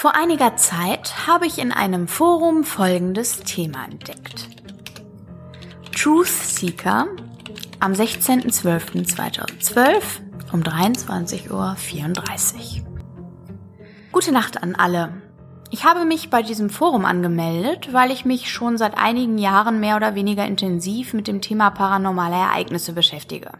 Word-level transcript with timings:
Vor 0.00 0.16
einiger 0.16 0.56
Zeit 0.56 1.26
habe 1.26 1.46
ich 1.46 1.58
in 1.58 1.72
einem 1.72 2.08
Forum 2.08 2.64
folgendes 2.64 3.40
Thema 3.40 3.84
entdeckt. 3.84 4.48
Truth 5.94 6.26
Seeker 6.26 7.06
am 7.80 7.92
16.12.2012 7.92 10.00
um 10.52 10.62
23.34 10.62 11.50
Uhr. 11.50 11.76
Gute 14.10 14.32
Nacht 14.32 14.62
an 14.62 14.74
alle. 14.74 15.20
Ich 15.68 15.84
habe 15.84 16.06
mich 16.06 16.30
bei 16.30 16.42
diesem 16.42 16.70
Forum 16.70 17.04
angemeldet, 17.04 17.92
weil 17.92 18.10
ich 18.10 18.24
mich 18.24 18.50
schon 18.50 18.78
seit 18.78 18.96
einigen 18.96 19.36
Jahren 19.36 19.80
mehr 19.80 19.96
oder 19.96 20.14
weniger 20.14 20.46
intensiv 20.46 21.12
mit 21.12 21.28
dem 21.28 21.42
Thema 21.42 21.68
paranormale 21.68 22.36
Ereignisse 22.36 22.94
beschäftige. 22.94 23.50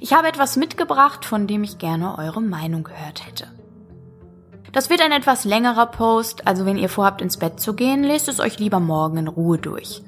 Ich 0.00 0.12
habe 0.12 0.28
etwas 0.28 0.58
mitgebracht, 0.58 1.24
von 1.24 1.46
dem 1.46 1.64
ich 1.64 1.78
gerne 1.78 2.18
eure 2.18 2.42
Meinung 2.42 2.84
gehört 2.84 3.26
hätte. 3.26 3.48
Das 4.72 4.90
wird 4.90 5.00
ein 5.00 5.12
etwas 5.12 5.44
längerer 5.44 5.86
Post, 5.86 6.46
also 6.46 6.66
wenn 6.66 6.76
ihr 6.76 6.88
vorhabt 6.88 7.22
ins 7.22 7.38
Bett 7.38 7.60
zu 7.60 7.74
gehen, 7.74 8.04
lest 8.04 8.28
es 8.28 8.40
euch 8.40 8.58
lieber 8.58 8.80
morgen 8.80 9.16
in 9.16 9.28
Ruhe 9.28 9.58
durch. 9.58 10.02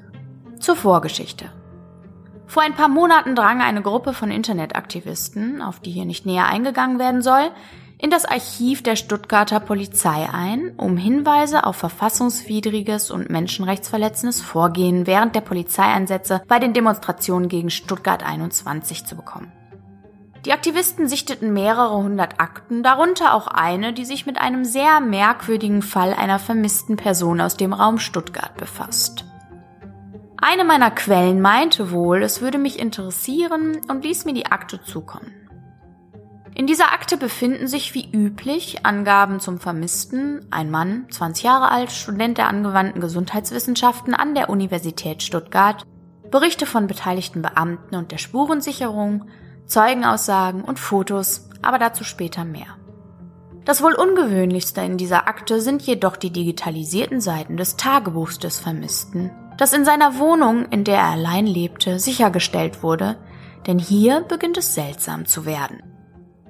Zur 0.59 0.75
Vorgeschichte. 0.75 1.45
Vor 2.45 2.63
ein 2.63 2.75
paar 2.75 2.89
Monaten 2.89 3.33
drang 3.33 3.61
eine 3.61 3.81
Gruppe 3.81 4.13
von 4.13 4.29
Internetaktivisten, 4.29 5.61
auf 5.61 5.79
die 5.79 5.91
hier 5.91 6.05
nicht 6.05 6.25
näher 6.25 6.47
eingegangen 6.47 6.99
werden 6.99 7.21
soll, 7.21 7.49
in 7.97 8.09
das 8.09 8.25
Archiv 8.25 8.83
der 8.83 8.95
Stuttgarter 8.95 9.59
Polizei 9.59 10.27
ein, 10.31 10.73
um 10.75 10.97
Hinweise 10.97 11.65
auf 11.65 11.75
verfassungswidriges 11.77 13.11
und 13.11 13.29
menschenrechtsverletzendes 13.29 14.41
Vorgehen 14.41 15.05
während 15.07 15.35
der 15.35 15.41
Polizeieinsätze 15.41 16.41
bei 16.47 16.59
den 16.59 16.73
Demonstrationen 16.73 17.47
gegen 17.47 17.69
Stuttgart 17.69 18.23
21 18.25 19.05
zu 19.05 19.15
bekommen. 19.15 19.51
Die 20.45 20.53
Aktivisten 20.53 21.07
sichteten 21.07 21.53
mehrere 21.53 21.97
hundert 21.97 22.39
Akten, 22.39 22.81
darunter 22.81 23.35
auch 23.35 23.47
eine, 23.47 23.93
die 23.93 24.05
sich 24.05 24.25
mit 24.25 24.39
einem 24.39 24.65
sehr 24.65 24.99
merkwürdigen 24.99 25.83
Fall 25.83 26.13
einer 26.13 26.39
vermissten 26.39 26.95
Person 26.95 27.39
aus 27.39 27.57
dem 27.57 27.73
Raum 27.73 27.99
Stuttgart 27.99 28.57
befasst. 28.57 29.25
Eine 30.37 30.63
meiner 30.63 30.89
Quellen 30.89 31.39
meinte 31.39 31.91
wohl, 31.91 32.23
es 32.23 32.41
würde 32.41 32.57
mich 32.57 32.79
interessieren 32.79 33.81
und 33.87 34.03
ließ 34.03 34.25
mir 34.25 34.33
die 34.33 34.47
Akte 34.47 34.81
zukommen. 34.81 35.31
In 36.55 36.65
dieser 36.65 36.91
Akte 36.91 37.17
befinden 37.17 37.67
sich 37.67 37.93
wie 37.93 38.09
üblich 38.11 38.83
Angaben 38.83 39.39
zum 39.39 39.59
Vermissten, 39.59 40.47
ein 40.49 40.71
Mann, 40.71 41.05
20 41.11 41.43
Jahre 41.43 41.69
alt, 41.69 41.91
Student 41.91 42.39
der 42.39 42.47
angewandten 42.47 42.99
Gesundheitswissenschaften 42.99 44.15
an 44.15 44.33
der 44.33 44.49
Universität 44.49 45.21
Stuttgart, 45.21 45.85
Berichte 46.31 46.65
von 46.65 46.87
beteiligten 46.87 47.43
Beamten 47.43 47.95
und 47.95 48.11
der 48.11 48.17
Spurensicherung, 48.17 49.25
Zeugenaussagen 49.71 50.63
und 50.63 50.79
Fotos, 50.79 51.49
aber 51.61 51.79
dazu 51.79 52.03
später 52.03 52.43
mehr. 52.43 52.77
Das 53.63 53.81
wohl 53.81 53.93
ungewöhnlichste 53.93 54.81
in 54.81 54.97
dieser 54.97 55.27
Akte 55.29 55.61
sind 55.61 55.81
jedoch 55.83 56.17
die 56.17 56.31
digitalisierten 56.31 57.21
Seiten 57.21 57.55
des 57.55 57.77
Tagebuchs 57.77 58.37
des 58.37 58.59
Vermissten, 58.59 59.31
das 59.57 59.71
in 59.71 59.85
seiner 59.85 60.19
Wohnung, 60.19 60.65
in 60.65 60.83
der 60.83 60.97
er 60.97 61.11
allein 61.11 61.45
lebte, 61.45 61.99
sichergestellt 61.99 62.83
wurde, 62.83 63.17
denn 63.65 63.79
hier 63.79 64.21
beginnt 64.21 64.57
es 64.57 64.73
seltsam 64.73 65.25
zu 65.25 65.45
werden. 65.45 65.83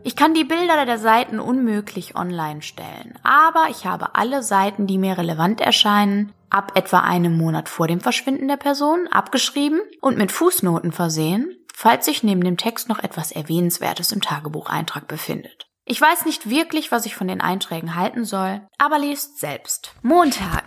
Ich 0.03 0.15
kann 0.15 0.33
die 0.33 0.45
Bilder 0.45 0.83
der 0.87 0.97
Seiten 0.97 1.39
unmöglich 1.39 2.15
online 2.15 2.63
stellen, 2.63 3.13
aber 3.21 3.67
ich 3.69 3.85
habe 3.85 4.15
alle 4.15 4.41
Seiten, 4.41 4.87
die 4.87 4.97
mir 4.97 5.19
relevant 5.19 5.61
erscheinen, 5.61 6.31
ab 6.49 6.71
etwa 6.75 7.01
einem 7.01 7.37
Monat 7.37 7.69
vor 7.69 7.87
dem 7.87 7.99
Verschwinden 7.99 8.47
der 8.47 8.57
Person 8.57 9.07
abgeschrieben 9.11 9.79
und 10.01 10.17
mit 10.17 10.31
Fußnoten 10.31 10.91
versehen, 10.91 11.55
falls 11.81 12.05
sich 12.05 12.21
neben 12.21 12.43
dem 12.43 12.57
Text 12.57 12.89
noch 12.89 12.99
etwas 12.99 13.31
Erwähnenswertes 13.31 14.11
im 14.11 14.21
Tagebucheintrag 14.21 15.07
befindet. 15.07 15.65
Ich 15.83 15.99
weiß 15.99 16.25
nicht 16.25 16.47
wirklich, 16.47 16.91
was 16.91 17.07
ich 17.07 17.15
von 17.15 17.27
den 17.27 17.41
Einträgen 17.41 17.95
halten 17.95 18.23
soll, 18.23 18.61
aber 18.77 18.99
lest 18.99 19.39
selbst. 19.39 19.95
Montag, 20.03 20.63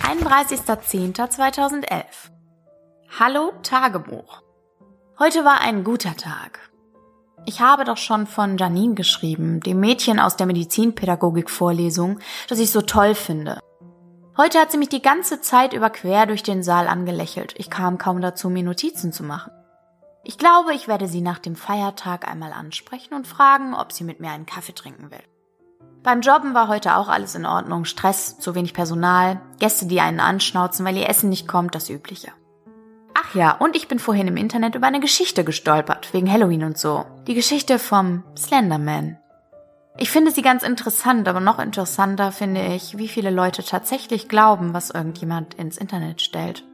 31.10.2011. 0.00 2.04
Hallo 3.18 3.52
Tagebuch. 3.62 4.42
Heute 5.18 5.42
war 5.42 5.62
ein 5.62 5.84
guter 5.84 6.14
Tag. 6.18 6.60
Ich 7.46 7.62
habe 7.62 7.84
doch 7.84 7.96
schon 7.96 8.26
von 8.26 8.58
Janine 8.58 8.92
geschrieben, 8.92 9.60
dem 9.60 9.80
Mädchen 9.80 10.20
aus 10.20 10.36
der 10.36 10.46
Medizinpädagogik-Vorlesung, 10.46 12.18
das 12.46 12.58
ich 12.58 12.70
so 12.70 12.82
toll 12.82 13.14
finde. 13.14 13.58
Heute 14.36 14.60
hat 14.60 14.70
sie 14.70 14.76
mich 14.76 14.90
die 14.90 15.00
ganze 15.00 15.40
Zeit 15.40 15.72
über 15.72 15.88
quer 15.88 16.26
durch 16.26 16.42
den 16.42 16.62
Saal 16.62 16.88
angelächelt. 16.88 17.54
Ich 17.56 17.70
kam 17.70 17.96
kaum 17.96 18.20
dazu, 18.20 18.50
mir 18.50 18.64
Notizen 18.64 19.14
zu 19.14 19.24
machen. 19.24 19.50
Ich 20.28 20.36
glaube, 20.36 20.74
ich 20.74 20.88
werde 20.88 21.08
sie 21.08 21.22
nach 21.22 21.38
dem 21.38 21.56
Feiertag 21.56 22.28
einmal 22.28 22.52
ansprechen 22.52 23.14
und 23.14 23.26
fragen, 23.26 23.74
ob 23.74 23.92
sie 23.92 24.04
mit 24.04 24.20
mir 24.20 24.30
einen 24.30 24.44
Kaffee 24.44 24.74
trinken 24.74 25.10
will. 25.10 25.22
Beim 26.02 26.20
Jobben 26.20 26.52
war 26.52 26.68
heute 26.68 26.96
auch 26.96 27.08
alles 27.08 27.34
in 27.34 27.46
Ordnung. 27.46 27.86
Stress, 27.86 28.38
zu 28.38 28.54
wenig 28.54 28.74
Personal, 28.74 29.40
Gäste, 29.58 29.86
die 29.86 30.02
einen 30.02 30.20
anschnauzen, 30.20 30.84
weil 30.84 30.98
ihr 30.98 31.08
Essen 31.08 31.30
nicht 31.30 31.48
kommt, 31.48 31.74
das 31.74 31.88
Übliche. 31.88 32.30
Ach 33.14 33.34
ja, 33.34 33.52
und 33.52 33.74
ich 33.74 33.88
bin 33.88 33.98
vorhin 33.98 34.28
im 34.28 34.36
Internet 34.36 34.74
über 34.74 34.86
eine 34.86 35.00
Geschichte 35.00 35.44
gestolpert, 35.44 36.12
wegen 36.12 36.30
Halloween 36.30 36.64
und 36.64 36.76
so. 36.76 37.06
Die 37.26 37.34
Geschichte 37.34 37.78
vom 37.78 38.22
Slenderman. 38.36 39.16
Ich 39.96 40.10
finde 40.10 40.30
sie 40.30 40.42
ganz 40.42 40.62
interessant, 40.62 41.26
aber 41.26 41.40
noch 41.40 41.58
interessanter 41.58 42.32
finde 42.32 42.66
ich, 42.66 42.98
wie 42.98 43.08
viele 43.08 43.30
Leute 43.30 43.64
tatsächlich 43.64 44.28
glauben, 44.28 44.74
was 44.74 44.90
irgendjemand 44.90 45.54
ins 45.54 45.78
Internet 45.78 46.20
stellt. 46.20 46.64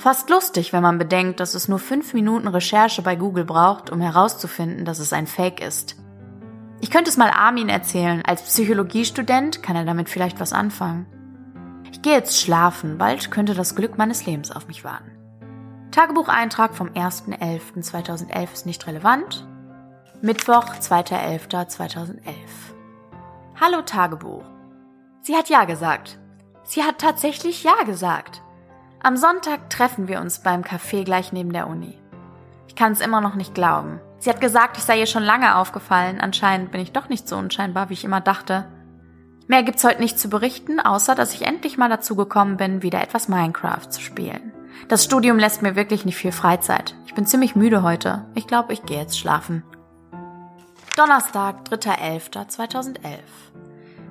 Fast 0.00 0.30
lustig, 0.30 0.72
wenn 0.72 0.82
man 0.82 0.96
bedenkt, 0.96 1.40
dass 1.40 1.52
es 1.52 1.68
nur 1.68 1.78
fünf 1.78 2.14
Minuten 2.14 2.48
Recherche 2.48 3.02
bei 3.02 3.16
Google 3.16 3.44
braucht, 3.44 3.90
um 3.90 4.00
herauszufinden, 4.00 4.86
dass 4.86 4.98
es 4.98 5.12
ein 5.12 5.26
Fake 5.26 5.60
ist. 5.60 5.96
Ich 6.80 6.90
könnte 6.90 7.10
es 7.10 7.18
mal 7.18 7.28
Armin 7.28 7.68
erzählen. 7.68 8.22
Als 8.24 8.40
Psychologiestudent 8.40 9.62
kann 9.62 9.76
er 9.76 9.84
damit 9.84 10.08
vielleicht 10.08 10.40
was 10.40 10.54
anfangen. 10.54 11.04
Ich 11.92 12.00
gehe 12.00 12.14
jetzt 12.14 12.40
schlafen, 12.40 12.96
bald 12.96 13.30
könnte 13.30 13.52
das 13.52 13.76
Glück 13.76 13.98
meines 13.98 14.24
Lebens 14.24 14.50
auf 14.50 14.68
mich 14.68 14.84
warten. 14.84 15.10
Tagebucheintrag 15.90 16.74
vom 16.74 16.88
1.11.2011 16.88 18.52
ist 18.54 18.64
nicht 18.64 18.86
relevant. 18.86 19.46
Mittwoch, 20.22 20.76
2.11.2011. 20.76 22.22
Hallo 23.60 23.82
Tagebuch. 23.82 24.44
Sie 25.20 25.36
hat 25.36 25.50
Ja 25.50 25.66
gesagt. 25.66 26.18
Sie 26.62 26.84
hat 26.84 26.96
tatsächlich 26.96 27.64
Ja 27.64 27.82
gesagt. 27.84 28.40
Am 29.02 29.16
Sonntag 29.16 29.70
treffen 29.70 30.08
wir 30.08 30.20
uns 30.20 30.40
beim 30.40 30.60
Café 30.60 31.04
gleich 31.04 31.32
neben 31.32 31.54
der 31.54 31.68
Uni. 31.68 31.98
Ich 32.68 32.74
kann 32.74 32.92
es 32.92 33.00
immer 33.00 33.22
noch 33.22 33.34
nicht 33.34 33.54
glauben. 33.54 33.98
Sie 34.18 34.28
hat 34.28 34.42
gesagt, 34.42 34.76
ich 34.76 34.82
sei 34.82 34.98
ihr 34.98 35.06
schon 35.06 35.22
lange 35.22 35.56
aufgefallen. 35.56 36.20
Anscheinend 36.20 36.70
bin 36.70 36.82
ich 36.82 36.92
doch 36.92 37.08
nicht 37.08 37.26
so 37.26 37.38
unscheinbar, 37.38 37.88
wie 37.88 37.94
ich 37.94 38.04
immer 38.04 38.20
dachte. 38.20 38.66
Mehr 39.48 39.62
gibt's 39.62 39.84
heute 39.84 40.00
nicht 40.00 40.18
zu 40.18 40.28
berichten, 40.28 40.80
außer 40.80 41.14
dass 41.14 41.32
ich 41.32 41.46
endlich 41.46 41.78
mal 41.78 41.88
dazu 41.88 42.14
gekommen 42.14 42.58
bin, 42.58 42.82
wieder 42.82 43.00
etwas 43.00 43.26
Minecraft 43.26 43.88
zu 43.88 44.02
spielen. 44.02 44.52
Das 44.88 45.02
Studium 45.02 45.38
lässt 45.38 45.62
mir 45.62 45.76
wirklich 45.76 46.04
nicht 46.04 46.16
viel 46.16 46.32
Freizeit. 46.32 46.94
Ich 47.06 47.14
bin 47.14 47.24
ziemlich 47.24 47.56
müde 47.56 47.82
heute. 47.82 48.26
Ich 48.34 48.46
glaube, 48.46 48.74
ich 48.74 48.82
gehe 48.82 48.98
jetzt 48.98 49.18
schlafen. 49.18 49.62
Donnerstag, 50.96 51.64
3.11.2011. 51.70 52.98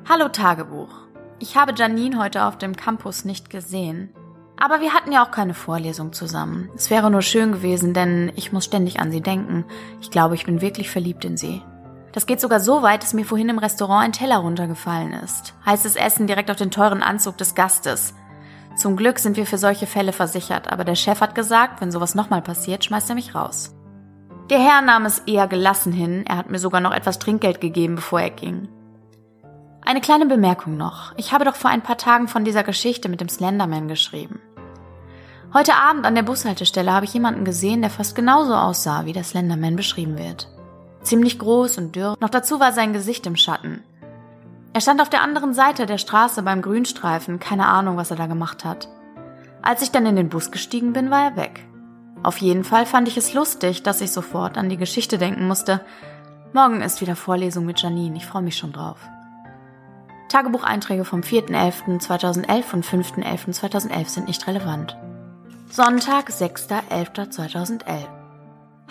Hallo 0.09 0.29
Tagebuch. 0.29 0.89
Ich 1.37 1.55
habe 1.55 1.75
Janine 1.75 2.17
heute 2.17 2.45
auf 2.45 2.57
dem 2.57 2.75
Campus 2.75 3.23
nicht 3.23 3.51
gesehen. 3.51 4.15
Aber 4.59 4.81
wir 4.81 4.93
hatten 4.93 5.11
ja 5.13 5.23
auch 5.25 5.31
keine 5.31 5.53
Vorlesung 5.53 6.11
zusammen. 6.11 6.69
Es 6.75 6.89
wäre 6.89 7.09
nur 7.09 7.21
schön 7.21 7.53
gewesen, 7.53 7.93
denn 7.93 8.31
ich 8.35 8.51
muss 8.51 8.65
ständig 8.65 8.99
an 8.99 9.11
sie 9.11 9.21
denken. 9.21 9.65
Ich 10.01 10.11
glaube, 10.11 10.35
ich 10.35 10.45
bin 10.45 10.61
wirklich 10.61 10.89
verliebt 10.89 11.23
in 11.23 11.37
sie. 11.37 11.61
Das 12.11 12.25
geht 12.25 12.41
sogar 12.41 12.59
so 12.59 12.81
weit, 12.81 13.03
dass 13.03 13.13
mir 13.13 13.25
vorhin 13.25 13.49
im 13.49 13.59
Restaurant 13.59 14.03
ein 14.03 14.11
Teller 14.11 14.37
runtergefallen 14.37 15.13
ist. 15.13 15.53
Heißes 15.65 15.95
Essen 15.95 16.27
direkt 16.27 16.51
auf 16.51 16.57
den 16.57 16.71
teuren 16.71 17.03
Anzug 17.03 17.37
des 17.37 17.55
Gastes. 17.55 18.13
Zum 18.75 18.97
Glück 18.97 19.19
sind 19.19 19.37
wir 19.37 19.45
für 19.45 19.57
solche 19.57 19.87
Fälle 19.87 20.11
versichert, 20.11 20.71
aber 20.71 20.83
der 20.83 20.95
Chef 20.95 21.21
hat 21.21 21.35
gesagt, 21.35 21.79
wenn 21.81 21.91
sowas 21.91 22.15
nochmal 22.15 22.41
passiert, 22.41 22.83
schmeißt 22.83 23.09
er 23.09 23.15
mich 23.15 23.35
raus. 23.35 23.75
Der 24.49 24.59
Herr 24.59 24.81
nahm 24.81 25.05
es 25.05 25.19
eher 25.19 25.47
gelassen 25.47 25.93
hin, 25.93 26.25
er 26.27 26.37
hat 26.37 26.49
mir 26.49 26.59
sogar 26.59 26.81
noch 26.81 26.93
etwas 26.93 27.19
Trinkgeld 27.19 27.61
gegeben, 27.61 27.95
bevor 27.95 28.21
er 28.21 28.31
ging. 28.31 28.67
Eine 29.81 30.01
kleine 30.01 30.25
Bemerkung 30.25 30.77
noch. 30.77 31.13
Ich 31.17 31.33
habe 31.33 31.45
doch 31.45 31.55
vor 31.55 31.69
ein 31.69 31.81
paar 31.81 31.97
Tagen 31.97 32.27
von 32.27 32.45
dieser 32.45 32.63
Geschichte 32.63 33.09
mit 33.09 33.21
dem 33.21 33.29
Slenderman 33.29 33.87
geschrieben. 33.87 34.39
Heute 35.51 35.73
Abend 35.73 36.05
an 36.05 36.13
der 36.13 36.21
Bushaltestelle 36.21 36.93
habe 36.93 37.05
ich 37.05 37.13
jemanden 37.15 37.43
gesehen, 37.43 37.81
der 37.81 37.89
fast 37.89 38.13
genauso 38.13 38.53
aussah, 38.53 39.05
wie 39.05 39.13
der 39.13 39.23
Slenderman 39.23 39.75
beschrieben 39.75 40.15
wird. 40.15 40.47
Ziemlich 41.01 41.39
groß 41.39 41.79
und 41.79 41.95
dürr, 41.95 42.15
noch 42.19 42.29
dazu 42.29 42.59
war 42.59 42.71
sein 42.71 42.93
Gesicht 42.93 43.25
im 43.25 43.35
Schatten. 43.35 43.83
Er 44.73 44.81
stand 44.81 45.01
auf 45.01 45.09
der 45.09 45.23
anderen 45.23 45.55
Seite 45.55 45.87
der 45.87 45.97
Straße 45.97 46.43
beim 46.43 46.61
Grünstreifen, 46.61 47.39
keine 47.39 47.65
Ahnung, 47.65 47.97
was 47.97 48.11
er 48.11 48.17
da 48.17 48.27
gemacht 48.27 48.63
hat. 48.63 48.89
Als 49.63 49.81
ich 49.81 49.89
dann 49.89 50.05
in 50.05 50.15
den 50.15 50.29
Bus 50.29 50.51
gestiegen 50.51 50.93
bin, 50.93 51.09
war 51.09 51.31
er 51.31 51.35
weg. 51.35 51.65
Auf 52.21 52.37
jeden 52.37 52.63
Fall 52.63 52.85
fand 52.85 53.07
ich 53.07 53.17
es 53.17 53.33
lustig, 53.33 53.81
dass 53.81 54.01
ich 54.01 54.11
sofort 54.11 54.55
an 54.55 54.69
die 54.69 54.77
Geschichte 54.77 55.17
denken 55.17 55.47
musste. 55.47 55.81
Morgen 56.53 56.81
ist 56.81 57.01
wieder 57.01 57.15
Vorlesung 57.15 57.65
mit 57.65 57.81
Janine, 57.81 58.17
ich 58.17 58.25
freue 58.27 58.43
mich 58.43 58.57
schon 58.57 58.71
drauf. 58.71 58.99
Tagebucheinträge 60.27 61.05
vom 61.05 61.21
4.11.2011 61.21 62.73
und 62.73 62.85
5.11.2011 62.85 64.09
sind 64.09 64.27
nicht 64.27 64.45
relevant. 64.45 64.95
Sonntag, 65.71 66.29
6.11.2011. 66.31 68.07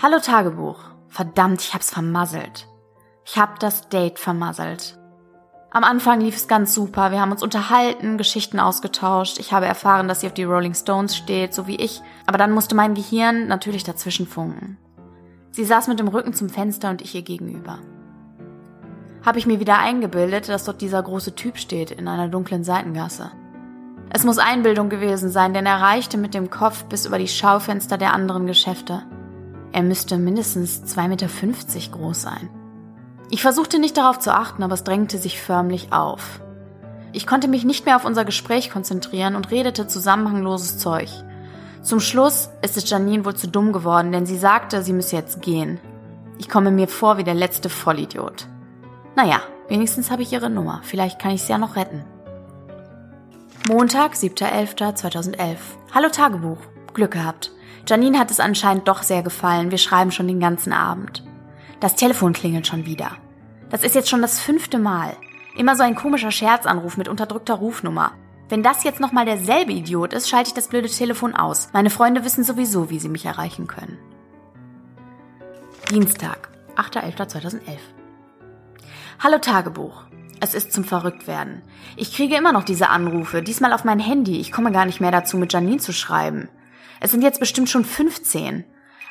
Hallo 0.00 0.20
Tagebuch. 0.20 0.78
Verdammt, 1.08 1.60
ich 1.60 1.75
hab's 1.75 1.90
vermasselt. 1.90 2.69
Ich 3.26 3.36
hab 3.36 3.58
das 3.58 3.88
Date 3.88 4.20
vermasselt. 4.20 4.96
Am 5.72 5.82
Anfang 5.82 6.20
lief 6.20 6.36
es 6.36 6.46
ganz 6.46 6.72
super. 6.72 7.10
Wir 7.10 7.20
haben 7.20 7.32
uns 7.32 7.42
unterhalten, 7.42 8.16
Geschichten 8.16 8.60
ausgetauscht. 8.60 9.40
Ich 9.40 9.52
habe 9.52 9.66
erfahren, 9.66 10.06
dass 10.06 10.20
sie 10.20 10.28
auf 10.28 10.34
die 10.34 10.44
Rolling 10.44 10.75
Stones 10.75 11.16
steht, 11.16 11.52
so 11.52 11.66
wie 11.66 11.75
ich. 11.75 12.00
Aber 12.26 12.38
dann 12.38 12.52
musste 12.52 12.76
mein 12.76 12.94
Gehirn 12.94 13.48
natürlich 13.48 13.82
dazwischen 13.82 14.28
funken. 14.28 14.78
Sie 15.50 15.64
saß 15.64 15.88
mit 15.88 15.98
dem 15.98 16.06
Rücken 16.06 16.32
zum 16.32 16.48
Fenster 16.48 16.90
und 16.90 17.02
ich 17.02 17.12
ihr 17.12 17.22
gegenüber. 17.22 17.81
Habe 19.26 19.40
ich 19.40 19.46
mir 19.46 19.58
wieder 19.58 19.78
eingebildet, 19.78 20.48
dass 20.48 20.64
dort 20.64 20.81
dieser 20.81 21.02
große 21.02 21.34
Typ 21.34 21.58
steht 21.58 21.90
in 21.90 22.06
einer 22.06 22.28
dunklen 22.28 22.62
Seitengasse. 22.62 23.32
Es 24.10 24.25
muss 24.25 24.38
Einbildung 24.38 24.88
gewesen 24.88 25.31
sein, 25.31 25.52
denn 25.52 25.66
er 25.66 25.81
reichte 25.81 26.16
mit 26.16 26.34
dem 26.34 26.50
Kopf 26.50 26.84
bis 26.84 27.06
über 27.06 27.19
die 27.19 27.28
Schaufenster 27.28 27.99
der 27.99 28.14
anderen 28.14 28.46
Geschäfte. 28.46 29.02
Er 29.72 29.82
müsste 29.82 30.16
mindestens 30.16 30.82
2,50 30.84 31.08
Meter 31.08 31.28
groß 31.93 32.22
sein. 32.22 32.49
Ich 33.31 33.43
versuchte 33.43 33.78
nicht 33.78 33.96
darauf 33.96 34.19
zu 34.19 34.34
achten, 34.34 34.62
aber 34.62 34.75
es 34.75 34.84
drängte 34.84 35.19
sich 35.19 35.40
förmlich 35.40 35.93
auf. 35.93 36.40
Ich 37.12 37.26
konnte 37.26 37.49
mich 37.49 37.64
nicht 37.64 37.84
mehr 37.84 37.96
auf 37.96 38.05
unser 38.05 38.25
Gespräch 38.25 38.70
konzentrieren 38.70 39.37
und 39.37 39.50
redete 39.50 39.87
zusammenhangloses 39.87 40.78
Zeug. 40.78 41.08
Zum 41.82 42.00
Schluss 42.00 42.50
ist 42.62 42.76
es 42.76 42.88
Janine 42.88 43.25
wohl 43.25 43.34
zu 43.34 43.49
dumm 43.49 43.72
geworden, 43.72 44.12
denn 44.12 44.26
sie 44.26 44.38
sagte, 44.38 44.82
sie 44.82 44.93
müsse 44.93 45.16
jetzt 45.16 45.43
gehen. 45.43 45.81
Ich 46.38 46.49
komme 46.49 46.70
mir 46.70 46.88
vor 46.88 47.19
wie 47.19 47.25
der 47.25 47.34
letzte 47.34 47.69
Vollidiot. 47.69 48.46
Naja, 49.16 49.40
wenigstens 49.69 50.10
habe 50.10 50.22
ich 50.22 50.32
ihre 50.32 50.50
Nummer. 50.50 50.81
Vielleicht 50.82 51.19
kann 51.19 51.32
ich 51.32 51.43
sie 51.43 51.52
ja 51.52 51.58
noch 51.58 51.76
retten. 51.76 52.05
Montag, 53.69 54.15
7.11.2011. 54.15 55.59
Hallo 55.94 56.09
Tagebuch. 56.09 56.56
Glück 56.94 57.11
gehabt. 57.11 57.53
Janine 57.87 58.19
hat 58.19 58.31
es 58.31 58.41
anscheinend 58.41 58.88
doch 58.88 59.03
sehr 59.03 59.23
gefallen. 59.23 59.70
Wir 59.70 59.76
schreiben 59.76 60.11
schon 60.11 60.26
den 60.26 60.41
ganzen 60.41 60.73
Abend. 60.73 61.23
Das 61.79 61.94
Telefon 61.94 62.32
klingelt 62.32 62.67
schon 62.67 62.87
wieder. 62.87 63.19
Das 63.69 63.85
ist 63.85 63.94
jetzt 63.94 64.09
schon 64.09 64.23
das 64.23 64.41
fünfte 64.41 64.79
Mal. 64.79 65.15
Immer 65.55 65.76
so 65.76 65.82
ein 65.82 65.97
komischer 65.97 66.31
Scherzanruf 66.31 66.97
mit 66.97 67.09
unterdrückter 67.09 67.56
Rufnummer. 67.56 68.12
Wenn 68.49 68.62
das 68.62 68.85
jetzt 68.85 69.00
nochmal 69.00 69.26
derselbe 69.26 69.73
Idiot 69.73 70.15
ist, 70.15 70.31
schalte 70.31 70.49
ich 70.49 70.55
das 70.55 70.69
blöde 70.69 70.88
Telefon 70.88 71.35
aus. 71.35 71.69
Meine 71.75 71.91
Freunde 71.91 72.25
wissen 72.25 72.44
sowieso, 72.44 72.88
wie 72.88 72.99
sie 72.99 73.11
mich 73.11 73.26
erreichen 73.26 73.67
können. 73.67 73.99
Dienstag, 75.91 76.49
8.11.2011. 76.76 77.61
Hallo 79.23 79.37
Tagebuch. 79.37 80.07
Es 80.40 80.55
ist 80.55 80.73
zum 80.73 80.85
Verrücktwerden. 80.85 81.62
Ich 81.96 82.14
kriege 82.14 82.37
immer 82.37 82.52
noch 82.52 82.62
diese 82.62 82.90
Anrufe, 82.90 83.43
diesmal 83.43 83.73
auf 83.73 83.85
mein 83.85 83.99
Handy. 83.99 84.38
Ich 84.40 84.52
komme 84.52 84.70
gar 84.70 84.87
nicht 84.87 85.00
mehr 85.00 85.11
dazu, 85.11 85.37
mit 85.37 85.52
Janine 85.52 85.79
zu 85.79 85.93
schreiben. 85.93 86.49
Es 87.00 87.11
sind 87.11 87.23
jetzt 87.23 87.40
bestimmt 87.40 87.69
schon 87.69 87.85
15. 87.85 88.64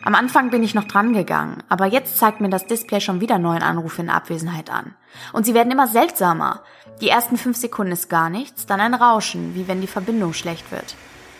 Am 0.04 0.16
Anfang 0.16 0.52
bin 0.52 0.64
ich 0.64 0.76
noch 0.76 0.86
dran 0.86 1.14
gegangen, 1.14 1.64
aber 1.70 1.86
jetzt 1.86 2.18
zeigt 2.18 2.40
mir 2.40 2.50
das 2.50 2.68
Display 2.68 3.02
schon 3.02 3.20
wieder 3.20 3.40
neuen 3.40 3.64
Anrufe 3.64 4.02
in 4.02 4.10
Abwesenheit 4.10 4.70
an. 4.70 4.94
Und 5.34 5.46
sie 5.46 5.54
werden 5.54 5.72
immer 5.72 5.88
seltsamer. 5.88 6.62
Die 7.02 7.10
ersten 7.10 7.36
fünf 7.36 7.58
Sekunden 7.58 7.92
ist 7.92 8.10
gar 8.10 8.30
nichts, 8.30 8.66
dann 8.66 8.80
ein 8.80 8.94
Rauschen, 8.94 9.56
wie 9.56 9.68
wenn 9.68 9.82
die 9.82 9.88
Verbindung 9.88 10.34
schlecht 10.34 10.72
wird. 10.72 10.96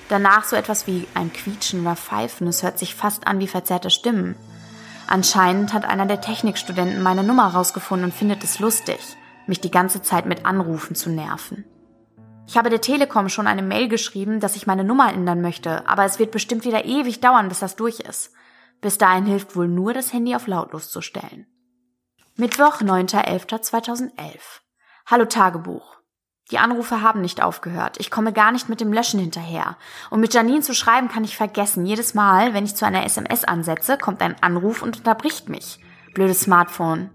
Danach 0.10 0.44
so 0.44 0.56
etwas 0.56 0.88
wie 0.88 1.08
ein 1.14 1.32
Quietschen 1.32 1.82
oder 1.82 1.96
Pfeifen, 1.96 2.48
es 2.48 2.64
hört 2.64 2.80
sich 2.80 2.96
fast 2.96 3.28
an 3.28 3.40
wie 3.40 3.48
verzerrte 3.48 3.90
Stimmen. 3.90 4.36
Anscheinend 5.08 5.74
hat 5.74 5.86
einer 5.86 6.06
der 6.06 6.22
Technikstudenten 6.22 7.02
meine 7.02 7.24
Nummer 7.24 7.48
rausgefunden 7.48 8.06
und 8.06 8.14
findet 8.14 8.44
es 8.44 8.60
lustig, 8.60 9.00
mich 9.48 9.62
die 9.62 9.72
ganze 9.72 10.02
Zeit 10.02 10.26
mit 10.26 10.46
Anrufen 10.46 10.96
zu 10.96 11.10
nerven. 11.10 11.66
Ich 12.48 12.58
habe 12.58 12.70
der 12.70 12.82
Telekom 12.82 13.28
schon 13.28 13.48
eine 13.48 13.62
Mail 13.62 13.90
geschrieben, 13.90 14.40
dass 14.40 14.56
ich 14.56 14.68
meine 14.68 14.84
Nummer 14.84 15.12
ändern 15.12 15.42
möchte, 15.42 15.88
aber 15.88 16.06
es 16.06 16.18
wird 16.18 16.32
bestimmt 16.32 16.64
wieder 16.64 16.86
ewig 16.86 17.20
dauern, 17.20 17.50
bis 17.50 17.60
das 17.60 17.76
durch 17.76 18.00
ist. 18.00 18.32
Bis 18.80 18.98
dahin 18.98 19.26
hilft 19.26 19.56
wohl 19.56 19.68
nur, 19.68 19.94
das 19.94 20.14
Handy 20.14 20.36
auf 20.36 20.48
lautlos 20.48 20.90
zu 20.90 21.02
stellen. 21.02 21.48
Mittwoch, 22.36 22.82
9.11.2011. 22.82 24.12
Hallo 25.08 25.26
Tagebuch. 25.26 25.98
Die 26.52 26.60
Anrufe 26.60 27.02
haben 27.02 27.20
nicht 27.20 27.44
aufgehört. 27.44 27.98
Ich 28.00 28.10
komme 28.10 28.32
gar 28.32 28.52
nicht 28.54 28.70
mit 28.70 28.80
dem 28.80 28.94
Löschen 28.94 29.20
hinterher. 29.20 29.76
Und 30.10 30.22
mit 30.22 30.34
Janine 30.34 30.62
zu 30.62 30.74
schreiben 30.74 31.10
kann 31.10 31.26
ich 31.26 31.36
vergessen. 31.36 31.86
Jedes 31.86 32.14
Mal, 32.14 32.54
wenn 32.54 32.64
ich 32.64 32.76
zu 32.76 32.86
einer 32.86 33.04
SMS 33.04 33.44
ansetze, 33.44 33.98
kommt 33.98 34.22
ein 34.22 34.42
Anruf 34.42 34.82
und 34.82 34.98
unterbricht 34.98 35.50
mich. 35.50 35.80
Blödes 36.14 36.42
Smartphone. 36.42 37.10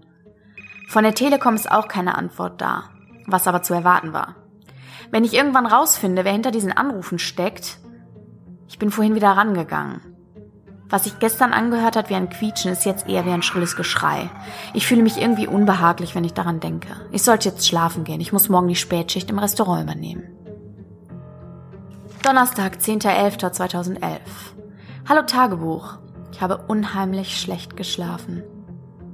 Von 0.93 1.05
der 1.05 1.15
Telekom 1.15 1.55
ist 1.55 1.71
auch 1.71 1.87
keine 1.87 2.15
Antwort 2.19 2.61
da. 2.61 2.83
Was 3.25 3.47
aber 3.47 3.63
zu 3.63 3.73
erwarten 3.73 4.13
war. 4.13 4.35
Wenn 5.09 5.23
ich 5.23 5.33
irgendwann 5.33 5.65
rausfinde, 5.65 6.23
wer 6.23 6.31
hinter 6.31 6.51
diesen 6.51 6.71
Anrufen 6.71 7.17
steckt, 7.17 7.79
ich 8.67 8.77
bin 8.77 8.91
vorhin 8.91 9.15
wieder 9.15 9.29
rangegangen. 9.29 10.01
Was 10.89 11.05
sich 11.05 11.17
gestern 11.17 11.51
angehört 11.51 11.95
hat 11.95 12.11
wie 12.11 12.13
ein 12.13 12.29
Quietschen, 12.29 12.71
ist 12.71 12.85
jetzt 12.85 13.09
eher 13.09 13.25
wie 13.25 13.31
ein 13.31 13.41
schrilles 13.41 13.75
Geschrei. 13.75 14.29
Ich 14.75 14.85
fühle 14.85 15.01
mich 15.01 15.19
irgendwie 15.19 15.47
unbehaglich, 15.47 16.13
wenn 16.13 16.25
ich 16.25 16.35
daran 16.35 16.59
denke. 16.59 16.89
Ich 17.11 17.23
sollte 17.23 17.49
jetzt 17.49 17.67
schlafen 17.67 18.03
gehen. 18.03 18.21
Ich 18.21 18.31
muss 18.31 18.47
morgen 18.47 18.67
die 18.67 18.75
Spätschicht 18.75 19.31
im 19.31 19.39
Restaurant 19.39 19.81
übernehmen. 19.81 20.25
Donnerstag, 22.21 22.75
10.11.2011. 22.75 24.19
Hallo 25.09 25.23
Tagebuch. 25.23 25.97
Ich 26.31 26.41
habe 26.41 26.59
unheimlich 26.67 27.41
schlecht 27.41 27.75
geschlafen. 27.75 28.43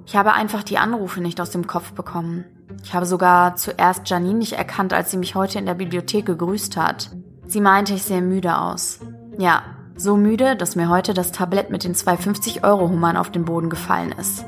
Ich 0.10 0.16
habe 0.16 0.34
einfach 0.34 0.64
die 0.64 0.80
Anrufe 0.80 1.22
nicht 1.22 1.40
aus 1.40 1.52
dem 1.52 1.68
Kopf 1.68 1.94
bekommen. 1.94 2.44
Ich 2.84 2.96
habe 2.96 3.06
sogar 3.06 3.56
zuerst 3.58 4.10
Janine 4.10 4.40
nicht 4.40 4.54
erkannt, 4.54 4.92
als 4.92 5.12
sie 5.12 5.18
mich 5.18 5.36
heute 5.36 5.60
in 5.60 5.68
der 5.68 5.76
Bibliothek 5.76 6.26
gegrüßt 6.26 6.78
hat. 6.78 7.12
Sie 7.46 7.62
meinte, 7.62 7.94
ich 7.94 8.02
sehe 8.02 8.24
müde 8.24 8.58
aus. 8.58 9.02
Ja, 9.38 9.62
so 9.96 10.18
müde, 10.18 10.56
dass 10.56 10.76
mir 10.76 10.90
heute 10.90 11.14
das 11.14 11.32
Tablett 11.32 11.70
mit 11.70 11.84
den 11.84 11.94
zwei 11.94 12.16
50-Euro-Hummern 12.16 13.18
auf 13.18 13.30
den 13.30 13.46
Boden 13.46 13.70
gefallen 13.70 14.12
ist. 14.20 14.46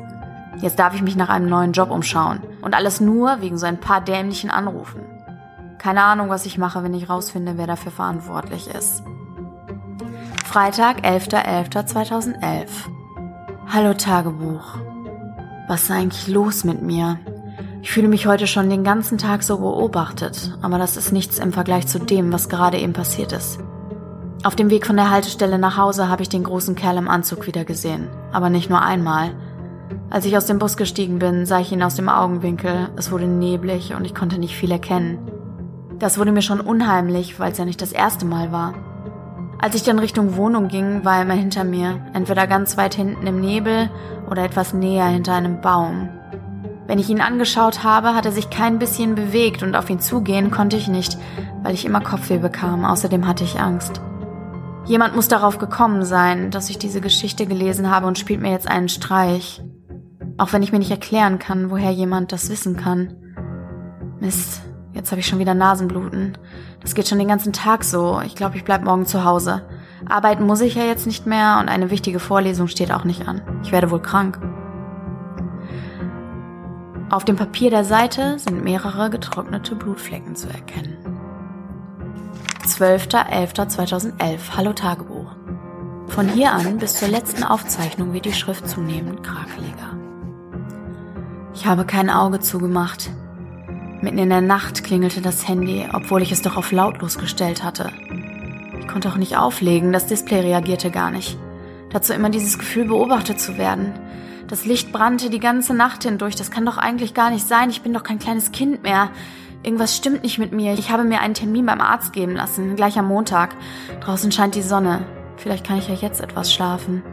Jetzt 0.57 0.79
darf 0.79 0.95
ich 0.95 1.03
mich 1.03 1.15
nach 1.15 1.29
einem 1.29 1.47
neuen 1.47 1.73
Job 1.73 1.91
umschauen. 1.91 2.41
Und 2.63 2.73
alles 2.73 2.99
nur 2.99 3.41
wegen 3.41 3.59
so 3.59 3.67
ein 3.67 3.79
paar 3.79 4.01
dämlichen 4.01 4.49
Anrufen. 4.49 5.03
Keine 5.77 6.01
Ahnung, 6.01 6.29
was 6.29 6.47
ich 6.47 6.57
mache, 6.57 6.81
wenn 6.81 6.95
ich 6.95 7.07
rausfinde, 7.07 7.59
wer 7.59 7.67
dafür 7.67 7.91
verantwortlich 7.91 8.67
ist. 8.67 9.03
Freitag, 10.43 11.05
11.11.2011. 11.05 12.65
Hallo 13.71 13.93
Tagebuch. 13.93 14.90
Was 15.71 15.83
ist 15.83 15.91
eigentlich 15.91 16.27
los 16.27 16.65
mit 16.65 16.81
mir? 16.81 17.17
Ich 17.81 17.91
fühle 17.91 18.09
mich 18.09 18.27
heute 18.27 18.45
schon 18.45 18.69
den 18.69 18.83
ganzen 18.83 19.17
Tag 19.17 19.41
so 19.41 19.59
beobachtet, 19.59 20.51
aber 20.61 20.77
das 20.77 20.97
ist 20.97 21.13
nichts 21.13 21.39
im 21.39 21.53
Vergleich 21.53 21.87
zu 21.87 21.97
dem, 21.97 22.33
was 22.33 22.49
gerade 22.49 22.77
eben 22.77 22.91
passiert 22.91 23.31
ist. 23.31 23.57
Auf 24.43 24.57
dem 24.57 24.69
Weg 24.69 24.85
von 24.85 24.97
der 24.97 25.11
Haltestelle 25.11 25.57
nach 25.57 25.77
Hause 25.77 26.09
habe 26.09 26.23
ich 26.23 26.27
den 26.27 26.43
großen 26.43 26.75
Kerl 26.75 26.97
im 26.97 27.07
Anzug 27.07 27.47
wieder 27.47 27.63
gesehen, 27.63 28.09
aber 28.33 28.49
nicht 28.49 28.69
nur 28.69 28.81
einmal. 28.81 29.31
Als 30.09 30.25
ich 30.25 30.35
aus 30.35 30.45
dem 30.45 30.59
Bus 30.59 30.75
gestiegen 30.75 31.19
bin, 31.19 31.45
sah 31.45 31.61
ich 31.61 31.71
ihn 31.71 31.83
aus 31.83 31.95
dem 31.95 32.09
Augenwinkel, 32.09 32.89
es 32.97 33.09
wurde 33.09 33.27
neblig 33.27 33.93
und 33.95 34.03
ich 34.03 34.13
konnte 34.13 34.39
nicht 34.39 34.57
viel 34.57 34.71
erkennen. 34.71 35.19
Das 35.99 36.17
wurde 36.17 36.33
mir 36.33 36.41
schon 36.41 36.59
unheimlich, 36.59 37.39
weil 37.39 37.53
es 37.53 37.57
ja 37.57 37.63
nicht 37.63 37.81
das 37.81 37.93
erste 37.93 38.25
Mal 38.25 38.51
war. 38.51 38.73
Als 39.57 39.75
ich 39.75 39.83
dann 39.83 39.99
Richtung 39.99 40.35
Wohnung 40.35 40.67
ging, 40.67 41.05
war 41.05 41.17
er 41.17 41.21
immer 41.21 41.33
hinter 41.35 41.63
mir, 41.63 42.05
entweder 42.13 42.45
ganz 42.45 42.75
weit 42.75 42.95
hinten 42.95 43.25
im 43.25 43.39
Nebel 43.39 43.89
oder 44.31 44.45
etwas 44.45 44.73
näher 44.73 45.07
hinter 45.07 45.33
einem 45.33 45.59
Baum. 45.59 46.09
Wenn 46.87 46.99
ich 46.99 47.09
ihn 47.09 47.21
angeschaut 47.21 47.83
habe, 47.83 48.15
hat 48.15 48.25
er 48.25 48.31
sich 48.31 48.49
kein 48.49 48.79
bisschen 48.79 49.13
bewegt 49.13 49.61
und 49.61 49.75
auf 49.75 49.89
ihn 49.89 49.99
zugehen 49.99 50.51
konnte 50.51 50.77
ich 50.77 50.87
nicht, 50.87 51.17
weil 51.63 51.73
ich 51.73 51.85
immer 51.85 52.01
Kopfweh 52.01 52.37
bekam, 52.37 52.85
außerdem 52.85 53.27
hatte 53.27 53.43
ich 53.43 53.59
Angst. 53.59 54.01
Jemand 54.85 55.15
muss 55.15 55.27
darauf 55.27 55.57
gekommen 55.57 56.05
sein, 56.05 56.49
dass 56.49 56.69
ich 56.69 56.79
diese 56.79 57.01
Geschichte 57.01 57.45
gelesen 57.45 57.91
habe 57.91 58.07
und 58.07 58.17
spielt 58.17 58.41
mir 58.41 58.51
jetzt 58.51 58.67
einen 58.67 58.89
Streich. 58.89 59.61
Auch 60.37 60.53
wenn 60.53 60.63
ich 60.63 60.71
mir 60.71 60.79
nicht 60.79 60.91
erklären 60.91 61.37
kann, 61.37 61.69
woher 61.69 61.91
jemand 61.91 62.31
das 62.31 62.49
wissen 62.49 62.77
kann. 62.77 63.15
Mist, 64.19 64.61
jetzt 64.93 65.11
habe 65.11 65.19
ich 65.19 65.27
schon 65.27 65.39
wieder 65.39 65.53
Nasenbluten. 65.53 66.37
Das 66.81 66.95
geht 66.95 67.07
schon 67.07 67.19
den 67.19 67.27
ganzen 67.27 67.53
Tag 67.53 67.83
so. 67.83 68.21
Ich 68.25 68.35
glaube, 68.35 68.57
ich 68.57 68.63
bleib 68.63 68.83
morgen 68.83 69.05
zu 69.05 69.23
Hause. 69.23 69.61
Arbeiten 70.07 70.45
muss 70.45 70.61
ich 70.61 70.75
ja 70.75 70.83
jetzt 70.83 71.05
nicht 71.05 71.25
mehr 71.25 71.57
und 71.59 71.69
eine 71.69 71.89
wichtige 71.89 72.19
Vorlesung 72.19 72.67
steht 72.67 72.91
auch 72.91 73.03
nicht 73.03 73.27
an. 73.27 73.41
Ich 73.63 73.71
werde 73.71 73.91
wohl 73.91 74.01
krank. 74.01 74.39
Auf 77.09 77.25
dem 77.25 77.35
Papier 77.35 77.69
der 77.69 77.83
Seite 77.83 78.39
sind 78.39 78.63
mehrere 78.63 79.09
getrocknete 79.09 79.75
Blutflecken 79.75 80.35
zu 80.35 80.47
erkennen. 80.47 80.97
12.11.2011. 82.65 84.39
Hallo 84.55 84.71
Tagebuch. 84.73 85.35
Von 86.07 86.29
hier 86.29 86.51
an 86.51 86.77
bis 86.77 86.93
zur 86.93 87.07
letzten 87.07 87.43
Aufzeichnung 87.43 88.13
wird 88.13 88.25
die 88.25 88.33
Schrift 88.33 88.67
zunehmend 88.67 89.23
krakeliger. 89.23 89.97
Ich 91.53 91.65
habe 91.65 91.85
kein 91.85 92.09
Auge 92.09 92.39
zugemacht. 92.39 93.11
Mitten 94.01 94.17
in 94.17 94.29
der 94.29 94.41
Nacht 94.41 94.83
klingelte 94.83 95.21
das 95.21 95.47
Handy, 95.47 95.85
obwohl 95.93 96.21
ich 96.21 96.31
es 96.31 96.41
doch 96.41 96.57
auf 96.57 96.71
lautlos 96.71 97.17
gestellt 97.17 97.63
hatte. 97.63 97.91
Ich 98.81 98.87
konnte 98.87 99.09
auch 99.09 99.15
nicht 99.15 99.37
auflegen, 99.37 99.93
das 99.93 100.07
Display 100.07 100.41
reagierte 100.41 100.89
gar 100.89 101.11
nicht. 101.11 101.37
Dazu 101.91 102.13
immer 102.13 102.29
dieses 102.29 102.57
Gefühl, 102.57 102.85
beobachtet 102.85 103.39
zu 103.39 103.57
werden. 103.57 103.93
Das 104.47 104.65
Licht 104.65 104.91
brannte 104.91 105.29
die 105.29 105.39
ganze 105.39 105.73
Nacht 105.73 106.03
hindurch. 106.03 106.35
Das 106.35 106.51
kann 106.51 106.65
doch 106.65 106.77
eigentlich 106.77 107.13
gar 107.13 107.29
nicht 107.29 107.47
sein. 107.47 107.69
Ich 107.69 107.83
bin 107.83 107.93
doch 107.93 108.03
kein 108.03 108.19
kleines 108.19 108.51
Kind 108.51 108.83
mehr. 108.83 109.09
Irgendwas 109.63 109.95
stimmt 109.95 110.23
nicht 110.23 110.39
mit 110.39 110.51
mir. 110.51 110.73
Ich 110.73 110.89
habe 110.89 111.03
mir 111.03 111.21
einen 111.21 111.35
Termin 111.35 111.67
beim 111.67 111.79
Arzt 111.79 112.11
geben 112.11 112.35
lassen, 112.35 112.75
gleich 112.75 112.97
am 112.97 113.07
Montag. 113.07 113.55
Draußen 114.01 114.31
scheint 114.31 114.55
die 114.55 114.63
Sonne. 114.63 115.05
Vielleicht 115.37 115.65
kann 115.65 115.77
ich 115.77 115.87
ja 115.87 115.93
jetzt 115.93 116.19
etwas 116.19 116.51
schlafen. 116.51 117.03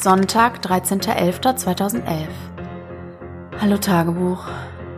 Sonntag, 0.00 0.64
13.11.2011. 0.64 2.02
Hallo 3.60 3.76
Tagebuch. 3.76 4.46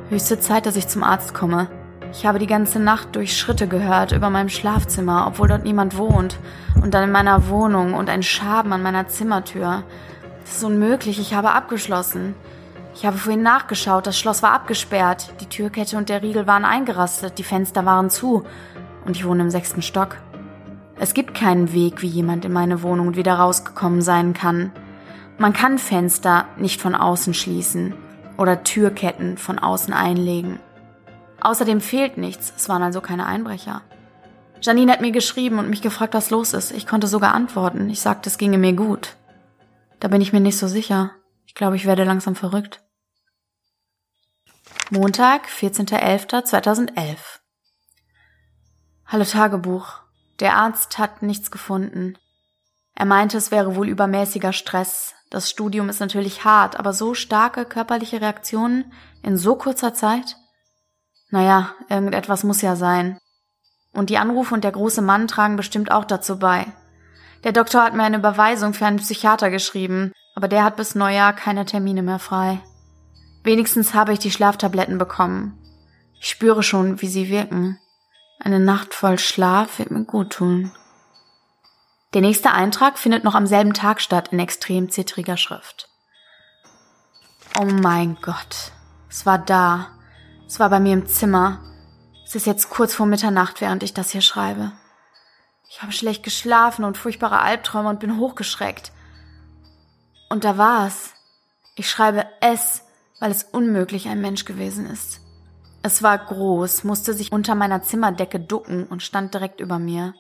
Höchste 0.09 0.39
Zeit, 0.39 0.67
dass 0.67 0.77
ich 0.77 0.87
zum 0.87 1.03
Arzt 1.03 1.35
komme. 1.35 1.69
Ich 2.17 2.25
habe 2.27 2.39
die 2.39 2.47
ganze 2.47 2.79
Nacht 2.79 3.17
durch 3.17 3.37
Schritte 3.37 3.67
gehört 3.67 4.13
über 4.13 4.31
meinem 4.31 4.49
Schlafzimmer, 4.49 5.27
obwohl 5.27 5.49
dort 5.49 5.65
niemand 5.65 5.99
wohnt. 5.99 6.39
Und 6.81 6.95
dann 6.95 7.03
in 7.03 7.11
meiner 7.11 7.49
Wohnung 7.49 7.93
und 7.93 8.09
ein 8.09 8.23
Schaben 8.23 8.73
an 8.73 8.85
meiner 8.85 9.09
Zimmertür. 9.09 9.83
Das 10.43 10.57
ist 10.57 10.65
unmöglich, 10.65 11.19
ich 11.19 11.35
habe 11.35 11.51
abgeschlossen. 11.51 12.37
Ich 12.95 13.05
habe 13.05 13.19
vorhin 13.19 13.43
nachgeschaut, 13.43 14.07
das 14.07 14.17
Schloss 14.17 14.45
war 14.45 14.53
abgesperrt, 14.53 15.35
die 15.41 15.47
Türkette 15.47 15.99
und 15.99 16.09
der 16.09 16.23
Riegel 16.23 16.47
waren 16.47 16.65
eingerastet, 16.65 17.37
die 17.39 17.43
Fenster 17.43 17.85
waren 17.85 18.09
zu 18.11 18.45
und 19.05 19.17
ich 19.17 19.27
wohne 19.27 19.43
im 19.43 19.51
sechsten 19.51 19.83
Stock. 19.83 20.19
Es 20.97 21.15
gibt 21.15 21.35
keinen 21.35 21.73
Weg, 21.73 22.01
wie 22.01 22.07
jemand 22.07 22.45
in 22.45 22.53
meine 22.53 22.83
Wohnung 22.83 23.17
wieder 23.17 23.35
rausgekommen 23.35 24.03
sein 24.03 24.35
kann. 24.35 24.71
Man 25.39 25.53
kann 25.53 25.79
Fenster 25.79 26.45
nicht 26.57 26.81
von 26.81 26.95
außen 26.95 27.35
schließen 27.35 27.95
oder 28.37 28.63
Türketten 28.63 29.37
von 29.37 29.59
außen 29.59 29.93
einlegen. 29.93 30.61
Außerdem 31.41 31.81
fehlt 31.81 32.17
nichts, 32.17 32.53
es 32.57 32.69
waren 32.69 32.83
also 32.83 33.01
keine 33.01 33.27
Einbrecher. 33.27 33.83
Janine 34.61 34.93
hat 34.93 35.03
mir 35.03 35.13
geschrieben 35.13 35.59
und 35.59 35.69
mich 35.69 35.83
gefragt, 35.83 36.15
was 36.15 36.31
los 36.31 36.55
ist. 36.55 36.73
Ich 36.73 36.87
konnte 36.87 37.07
sogar 37.07 37.35
antworten. 37.35 37.91
Ich 37.91 38.01
sagte, 38.01 38.31
es 38.31 38.39
ginge 38.39 38.57
mir 38.57 38.73
gut. 38.73 39.17
Da 40.01 40.09
bin 40.09 40.23
ich 40.23 40.33
mir 40.33 40.41
nicht 40.41 40.57
so 40.57 40.69
sicher. 40.69 41.11
Ich 41.47 41.55
glaube, 41.55 41.77
ich 41.77 41.85
werde 41.85 42.05
langsam 42.05 42.35
verrückt. 42.35 42.83
Montag, 44.91 45.49
14.11.2011 45.49 47.17
Hallo 49.07 49.25
Tagebuch. 49.25 50.01
Der 50.41 50.57
Arzt 50.57 50.99
hat 50.99 51.23
nichts 51.23 51.51
gefunden. 51.51 52.17
Er 52.95 53.05
meinte, 53.05 53.37
es 53.37 53.51
wäre 53.51 53.77
wohl 53.77 53.89
übermäßiger 53.89 54.53
Stress. 54.53 55.15
Das 55.31 55.51
Studium 55.51 55.89
ist 55.89 56.01
natürlich 56.01 56.45
hart, 56.45 56.79
aber 56.79 56.93
so 56.93 57.13
starke 57.15 57.67
körperliche 57.67 58.21
Reaktionen 58.21 58.93
in 59.23 59.37
so 59.37 59.57
kurzer 59.57 59.93
Zeit? 59.95 60.37
Naja, 61.35 61.75
irgendetwas 61.89 62.45
muss 62.45 62.63
ja 62.63 62.77
sein. 62.77 63.19
Und 63.93 64.09
die 64.09 64.19
Anrufe 64.19 64.55
und 64.55 64.63
der 64.63 64.71
große 64.71 65.03
Mann 65.03 65.27
tragen 65.27 65.57
bestimmt 65.57 65.91
auch 65.91 66.05
dazu 66.05 66.39
bei. 66.39 66.65
Der 67.43 67.51
Doktor 67.51 67.83
hat 67.83 67.93
mir 67.93 68.05
eine 68.05 68.19
Überweisung 68.19 68.73
für 68.73 68.87
einen 68.87 69.01
Psychiater 69.01 69.51
geschrieben, 69.51 70.13
aber 70.37 70.47
der 70.47 70.63
hat 70.63 70.77
bis 70.77 70.95
Neujahr 70.95 71.33
keine 71.33 71.65
Termine 71.65 72.03
mehr 72.03 72.21
frei. 72.21 72.61
Wenigstens 73.43 73.95
habe 73.95 74.13
ich 74.13 74.21
die 74.21 74.31
Schlaftabletten 74.31 74.97
bekommen. 74.97 75.59
Ich 76.21 76.31
spüre 76.31 76.63
schon, 76.63 77.03
wie 77.03 77.09
sie 77.09 77.29
wirken. 77.29 77.81
Eine 78.39 78.61
Nacht 78.61 78.95
voll 78.95 79.19
Schlaf 79.19 79.81
wird 79.81 79.91
mir 79.91 80.05
gut 80.05 80.35
tun. 80.35 80.71
Der 82.13 82.21
nächste 82.21 82.53
Eintrag 82.53 82.97
findet 82.97 83.25
noch 83.25 83.35
am 83.35 83.49
selben 83.49 83.75
Tag 83.75 84.01
statt 84.01 84.29
in 84.29 84.39
extrem 84.39 84.89
zittriger 84.89 85.37
Schrift. 85.37 85.89
Oh 87.59 87.65
mein 87.65 88.19
Gott. 88.23 88.71
Es 89.11 89.27
war 89.27 89.39
da. 89.39 89.94
Es 90.47 90.61
war 90.61 90.71
bei 90.71 90.81
mir 90.81 90.93
im 90.93 91.07
Zimmer. 91.07 91.61
Es 92.25 92.35
ist 92.35 92.47
jetzt 92.47 92.71
kurz 92.71 92.95
vor 92.95 93.07
Mitternacht, 93.07 93.61
während 93.61 93.83
ich 93.83 93.95
das 93.95 94.11
hier 94.11 94.21
schreibe. 94.21 94.73
Ich 95.69 95.83
habe 95.83 95.93
schlecht 95.93 96.23
geschlafen 96.23 96.85
und 96.85 96.97
furchtbare 96.97 97.41
Albträume 97.41 97.89
und 97.89 98.01
bin 98.01 98.19
hochgeschreckt. 98.19 98.93
Und 100.31 100.45
da 100.45 100.57
war 100.57 100.87
es. 100.87 101.13
Ich 101.77 101.91
schreibe 101.91 102.27
es 102.41 102.85
weil 103.25 103.31
es 103.31 103.45
unmöglich 103.45 104.09
ein 104.09 104.21
Mensch 104.21 104.45
gewesen 104.45 104.85
ist. 104.85 105.21
Es 105.83 106.03
war 106.03 106.19
groß, 106.19 106.85
musste 106.85 107.15
sich 107.15 107.33
unter 107.33 107.55
meiner 107.55 107.83
Zimmerdecke 107.83 108.41
ducken 108.41 108.85
und 108.85 109.03
stand 109.03 109.33
direkt 109.33 109.61
über 109.61 109.79
mir. 109.79 110.15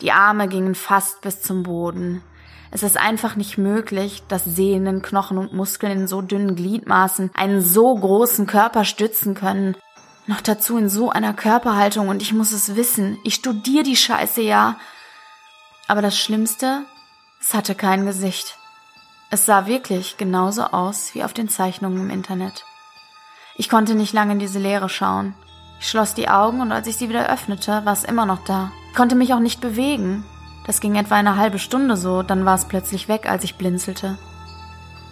Die 0.00 0.12
Arme 0.12 0.48
gingen 0.48 0.74
fast 0.74 1.20
bis 1.22 1.42
zum 1.42 1.62
Boden. 1.62 2.22
Es 2.76 2.82
ist 2.82 2.98
einfach 2.98 3.36
nicht 3.36 3.56
möglich, 3.56 4.22
dass 4.28 4.44
Sehnen, 4.44 5.00
Knochen 5.00 5.38
und 5.38 5.54
Muskeln 5.54 6.00
in 6.00 6.06
so 6.06 6.20
dünnen 6.20 6.56
Gliedmaßen 6.56 7.30
einen 7.32 7.62
so 7.62 7.94
großen 7.94 8.46
Körper 8.46 8.84
stützen 8.84 9.34
können. 9.34 9.78
Noch 10.26 10.42
dazu 10.42 10.76
in 10.76 10.90
so 10.90 11.08
einer 11.08 11.32
Körperhaltung 11.32 12.08
und 12.08 12.20
ich 12.20 12.34
muss 12.34 12.52
es 12.52 12.76
wissen. 12.76 13.16
Ich 13.24 13.36
studiere 13.36 13.82
die 13.82 13.96
Scheiße 13.96 14.42
ja. 14.42 14.78
Aber 15.88 16.02
das 16.02 16.18
Schlimmste, 16.18 16.82
es 17.40 17.54
hatte 17.54 17.74
kein 17.74 18.04
Gesicht. 18.04 18.58
Es 19.30 19.46
sah 19.46 19.64
wirklich 19.64 20.18
genauso 20.18 20.64
aus 20.64 21.14
wie 21.14 21.24
auf 21.24 21.32
den 21.32 21.48
Zeichnungen 21.48 22.02
im 22.02 22.10
Internet. 22.10 22.66
Ich 23.54 23.70
konnte 23.70 23.94
nicht 23.94 24.12
lange 24.12 24.32
in 24.32 24.38
diese 24.38 24.58
Leere 24.58 24.90
schauen. 24.90 25.32
Ich 25.80 25.88
schloss 25.88 26.12
die 26.12 26.28
Augen 26.28 26.60
und 26.60 26.72
als 26.72 26.86
ich 26.88 26.98
sie 26.98 27.08
wieder 27.08 27.30
öffnete, 27.30 27.86
war 27.86 27.94
es 27.94 28.04
immer 28.04 28.26
noch 28.26 28.44
da. 28.44 28.70
Ich 28.90 28.94
konnte 28.94 29.14
mich 29.14 29.32
auch 29.32 29.40
nicht 29.40 29.62
bewegen. 29.62 30.26
Das 30.66 30.80
ging 30.80 30.96
etwa 30.96 31.14
eine 31.14 31.36
halbe 31.36 31.60
Stunde 31.60 31.96
so, 31.96 32.24
dann 32.24 32.44
war 32.44 32.56
es 32.56 32.64
plötzlich 32.64 33.08
weg, 33.08 33.30
als 33.30 33.44
ich 33.44 33.56
blinzelte. 33.56 34.18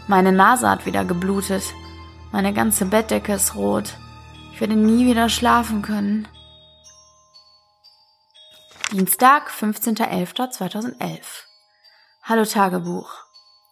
Meine 0.09 0.33
Nase 0.33 0.69
hat 0.69 0.85
wieder 0.85 1.05
geblutet. 1.05 1.63
Meine 2.33 2.53
ganze 2.53 2.87
Bettdecke 2.87 3.35
ist 3.35 3.55
rot. 3.55 3.95
Ich 4.53 4.61
werde 4.61 4.75
nie 4.75 5.07
wieder 5.07 5.29
schlafen 5.29 5.83
können. 5.83 6.27
Dienstag, 8.91 9.51
15.11.2011. 9.51 11.21
Hallo 12.25 12.45
Tagebuch. 12.45 13.11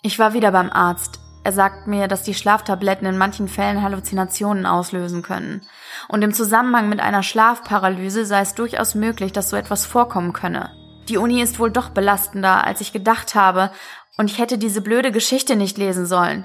Ich 0.03 0.19
war 0.19 0.33
wieder 0.35 0.53
beim 0.53 0.71
Arzt. 0.71 1.19
Er 1.45 1.53
sagt 1.53 1.89
mir, 1.89 2.07
dass 2.07 2.23
die 2.23 2.35
Schlaftabletten 2.35 3.07
in 3.07 3.19
manchen 3.19 3.49
Fällen 3.49 3.83
Halluzinationen 3.83 4.67
auslösen 4.67 5.23
können. 5.23 5.63
Und 6.09 6.23
im 6.23 6.33
Zusammenhang 6.33 6.89
mit 6.89 7.01
einer 7.01 7.25
Schlafparalyse 7.25 8.25
sei 8.25 8.41
es 8.41 8.55
durchaus 8.55 8.95
möglich, 8.95 9.33
dass 9.33 9.51
so 9.51 9.57
etwas 9.57 9.85
vorkommen 9.85 10.33
könne. 10.33 10.82
Die 11.09 11.17
Uni 11.17 11.43
ist 11.43 11.59
wohl 11.59 11.71
doch 11.71 11.91
belastender, 11.91 12.65
als 12.65 12.81
ich 12.81 12.93
gedacht 12.93 13.35
habe, 13.35 13.71
und 14.19 14.31
ich 14.31 14.39
hätte 14.39 14.59
diese 14.59 14.83
blöde 14.83 15.11
Geschichte 15.11 15.57
nicht 15.57 15.79
lesen 15.79 16.07
sollen. 16.07 16.45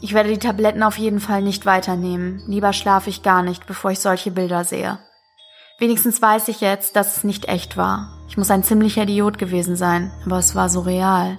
Ich 0.00 0.14
werde 0.14 0.30
die 0.30 0.38
Tabletten 0.38 0.82
auf 0.82 0.96
jeden 0.96 1.20
Fall 1.20 1.42
nicht 1.42 1.66
weiternehmen. 1.66 2.42
Lieber 2.46 2.72
schlafe 2.72 3.10
ich 3.10 3.22
gar 3.22 3.42
nicht, 3.42 3.66
bevor 3.66 3.90
ich 3.90 4.00
solche 4.00 4.30
Bilder 4.30 4.64
sehe. 4.64 4.98
Wenigstens 5.78 6.20
weiß 6.20 6.48
ich 6.48 6.60
jetzt, 6.60 6.96
dass 6.96 7.16
es 7.16 7.24
nicht 7.24 7.46
echt 7.46 7.76
war. 7.76 8.12
Ich 8.28 8.36
muss 8.36 8.50
ein 8.50 8.64
ziemlicher 8.64 9.02
Idiot 9.02 9.38
gewesen 9.38 9.76
sein, 9.76 10.12
aber 10.24 10.38
es 10.38 10.54
war 10.54 10.68
so 10.68 10.80
real. 10.80 11.38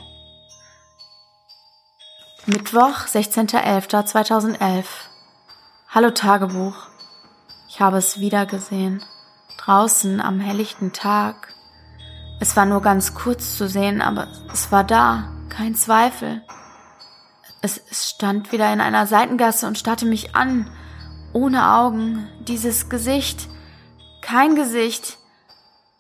Mittwoch, 2.46 3.06
16.11.2011. 3.06 4.86
Hallo 5.90 6.12
Tagebuch. 6.12 6.88
Ich 7.68 7.80
habe 7.80 7.98
es 7.98 8.20
wieder 8.20 8.46
gesehen. 8.46 9.04
Draußen 9.58 10.22
am 10.22 10.40
helllichten 10.40 10.94
Tag. 10.94 11.54
Es 12.40 12.56
war 12.56 12.66
nur 12.66 12.82
ganz 12.82 13.14
kurz 13.14 13.58
zu 13.58 13.68
sehen, 13.68 14.02
aber 14.02 14.28
es 14.54 14.72
war 14.72 14.84
da, 14.84 15.30
kein 15.50 15.76
Zweifel. 15.76 16.42
Es, 17.62 17.82
stand 17.92 18.54
wieder 18.54 18.72
in 18.72 18.80
einer 18.80 19.08
Seitengasse 19.08 19.68
und 19.68 19.78
starrte 19.78 20.06
mich 20.06 20.36
an, 20.36 20.70
ohne 21.34 21.74
Augen, 21.74 22.28
dieses 22.48 22.90
Gesicht, 22.90 23.50
kein 24.22 24.56
Gesicht. 24.56 25.18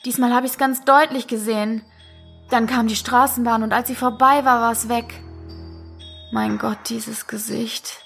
Diesmal 0.06 0.34
habe 0.34 0.46
ich 0.46 0.54
es 0.54 0.58
ganz 0.58 0.86
deutlich 0.86 1.28
gesehen. 1.28 1.82
Dann 2.50 2.68
kam 2.68 2.88
die 2.88 2.96
Straßenbahn 2.96 3.64
und 3.64 3.74
als 3.74 3.90
sie 3.90 3.96
vorbei 3.96 4.46
war, 4.46 4.62
war 4.62 4.72
es 4.72 4.88
weg. 4.88 5.22
Mein 6.32 6.58
Gott, 6.58 6.78
dieses 6.90 7.28
Gesicht. 7.28 7.98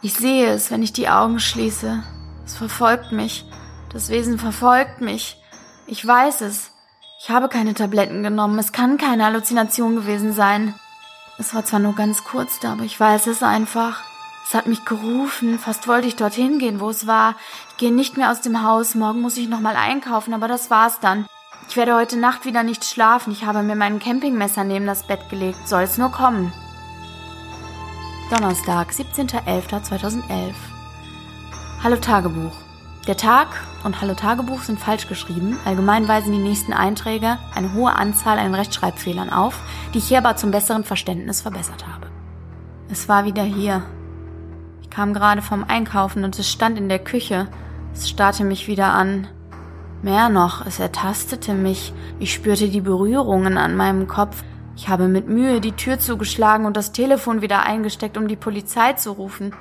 Ich 0.00 0.14
sehe 0.14 0.48
es, 0.48 0.70
wenn 0.70 0.82
ich 0.82 0.92
die 0.92 1.08
Augen 1.08 1.40
schließe. 1.40 2.02
Es 2.44 2.56
verfolgt 2.56 3.10
mich. 3.10 3.44
Das 3.92 4.08
Wesen 4.08 4.38
verfolgt 4.38 5.00
mich. 5.00 5.40
Ich 5.86 6.06
weiß 6.06 6.42
es. 6.42 6.71
Ich 7.24 7.30
habe 7.30 7.48
keine 7.48 7.72
Tabletten 7.72 8.24
genommen. 8.24 8.58
Es 8.58 8.72
kann 8.72 8.98
keine 8.98 9.24
Halluzination 9.24 9.94
gewesen 9.94 10.32
sein. 10.32 10.74
Es 11.38 11.54
war 11.54 11.64
zwar 11.64 11.78
nur 11.78 11.94
ganz 11.94 12.24
kurz 12.24 12.58
da, 12.58 12.72
aber 12.72 12.82
ich 12.82 12.98
weiß 12.98 13.28
es 13.28 13.44
einfach. 13.44 14.00
Es 14.44 14.54
hat 14.54 14.66
mich 14.66 14.84
gerufen. 14.84 15.56
Fast 15.60 15.86
wollte 15.86 16.08
ich 16.08 16.16
dorthin 16.16 16.58
gehen, 16.58 16.80
wo 16.80 16.90
es 16.90 17.06
war. 17.06 17.36
Ich 17.70 17.76
gehe 17.76 17.92
nicht 17.92 18.16
mehr 18.16 18.32
aus 18.32 18.40
dem 18.40 18.64
Haus. 18.64 18.96
Morgen 18.96 19.20
muss 19.20 19.36
ich 19.36 19.48
nochmal 19.48 19.76
einkaufen, 19.76 20.34
aber 20.34 20.48
das 20.48 20.68
war's 20.68 20.98
dann. 20.98 21.26
Ich 21.68 21.76
werde 21.76 21.94
heute 21.94 22.18
Nacht 22.18 22.44
wieder 22.44 22.64
nicht 22.64 22.84
schlafen. 22.84 23.32
Ich 23.32 23.44
habe 23.44 23.62
mir 23.62 23.76
mein 23.76 24.00
Campingmesser 24.00 24.64
neben 24.64 24.86
das 24.86 25.06
Bett 25.06 25.28
gelegt. 25.30 25.68
Soll 25.68 25.84
es 25.84 25.98
nur 25.98 26.10
kommen. 26.10 26.52
Donnerstag, 28.30 28.90
17.11.2011. 28.90 30.54
Hallo 31.84 31.96
Tagebuch. 31.96 32.56
Der 33.06 33.16
Tag 33.16 33.46
und 33.84 34.00
Hallo 34.00 34.14
Tagebuch 34.14 34.62
sind 34.62 34.78
falsch 34.78 35.08
geschrieben. 35.08 35.58
Allgemein 35.64 36.06
weisen 36.08 36.32
die 36.32 36.38
nächsten 36.38 36.72
Einträge 36.72 37.38
eine 37.54 37.74
hohe 37.74 37.94
Anzahl 37.94 38.38
an 38.38 38.54
Rechtschreibfehlern 38.54 39.30
auf, 39.30 39.60
die 39.92 39.98
ich 39.98 40.08
hier 40.08 40.18
aber 40.18 40.36
zum 40.36 40.50
besseren 40.50 40.84
Verständnis 40.84 41.42
verbessert 41.42 41.86
habe. 41.86 42.06
Es 42.88 43.08
war 43.08 43.24
wieder 43.24 43.42
hier. 43.42 43.82
Ich 44.82 44.90
kam 44.90 45.14
gerade 45.14 45.42
vom 45.42 45.64
Einkaufen 45.64 46.24
und 46.24 46.38
es 46.38 46.50
stand 46.50 46.78
in 46.78 46.88
der 46.88 46.98
Küche. 46.98 47.48
Es 47.92 48.08
starrte 48.08 48.44
mich 48.44 48.68
wieder 48.68 48.92
an. 48.92 49.26
Mehr 50.02 50.28
noch, 50.28 50.66
es 50.66 50.78
ertastete 50.78 51.54
mich. 51.54 51.92
Ich 52.18 52.32
spürte 52.32 52.68
die 52.68 52.80
Berührungen 52.80 53.58
an 53.58 53.76
meinem 53.76 54.06
Kopf. 54.06 54.42
Ich 54.76 54.88
habe 54.88 55.08
mit 55.08 55.28
Mühe 55.28 55.60
die 55.60 55.72
Tür 55.72 55.98
zugeschlagen 55.98 56.66
und 56.66 56.76
das 56.76 56.92
Telefon 56.92 57.42
wieder 57.42 57.62
eingesteckt, 57.62 58.16
um 58.16 58.28
die 58.28 58.36
Polizei 58.36 58.94
zu 58.94 59.12
rufen. 59.12 59.54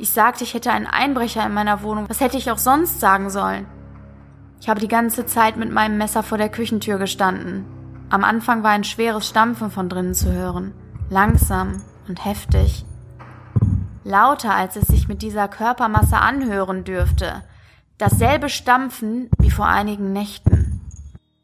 Ich 0.00 0.08
sagte, 0.12 0.44
ich 0.44 0.54
hätte 0.54 0.72
einen 0.72 0.86
Einbrecher 0.86 1.44
in 1.44 1.52
meiner 1.52 1.82
Wohnung. 1.82 2.08
Was 2.08 2.22
hätte 2.22 2.38
ich 2.38 2.50
auch 2.50 2.56
sonst 2.56 3.00
sagen 3.00 3.28
sollen? 3.28 3.66
Ich 4.58 4.70
habe 4.70 4.80
die 4.80 4.88
ganze 4.88 5.26
Zeit 5.26 5.58
mit 5.58 5.70
meinem 5.70 5.98
Messer 5.98 6.22
vor 6.22 6.38
der 6.38 6.48
Küchentür 6.48 6.96
gestanden. 6.96 7.66
Am 8.08 8.24
Anfang 8.24 8.62
war 8.62 8.70
ein 8.70 8.84
schweres 8.84 9.28
Stampfen 9.28 9.70
von 9.70 9.90
drinnen 9.90 10.14
zu 10.14 10.32
hören. 10.32 10.72
Langsam 11.10 11.82
und 12.08 12.24
heftig. 12.24 12.86
lauter 14.02 14.54
als 14.54 14.76
es 14.76 14.88
sich 14.88 15.06
mit 15.06 15.20
dieser 15.20 15.48
Körpermasse 15.48 16.16
anhören 16.16 16.84
dürfte, 16.84 17.42
dasselbe 17.98 18.48
Stampfen 18.48 19.28
wie 19.38 19.50
vor 19.50 19.66
einigen 19.66 20.14
Nächten. 20.14 20.80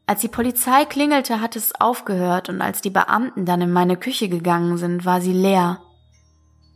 Als 0.06 0.22
die 0.22 0.28
Polizei 0.28 0.86
klingelte, 0.86 1.42
hat 1.42 1.56
es 1.56 1.78
aufgehört, 1.78 2.48
und 2.48 2.62
als 2.62 2.80
die 2.80 2.90
Beamten 2.90 3.44
dann 3.44 3.60
in 3.60 3.72
meine 3.72 3.98
Küche 3.98 4.30
gegangen 4.30 4.78
sind, 4.78 5.04
war 5.04 5.20
sie 5.20 5.34
leer. 5.34 5.80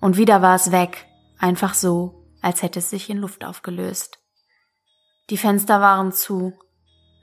Und 0.00 0.18
wieder 0.18 0.42
war 0.42 0.56
es 0.56 0.72
weg, 0.72 1.06
einfach 1.40 1.74
so, 1.74 2.26
als 2.42 2.62
hätte 2.62 2.78
es 2.78 2.90
sich 2.90 3.10
in 3.10 3.18
Luft 3.18 3.44
aufgelöst. 3.44 4.18
Die 5.30 5.36
Fenster 5.36 5.80
waren 5.80 6.12
zu. 6.12 6.58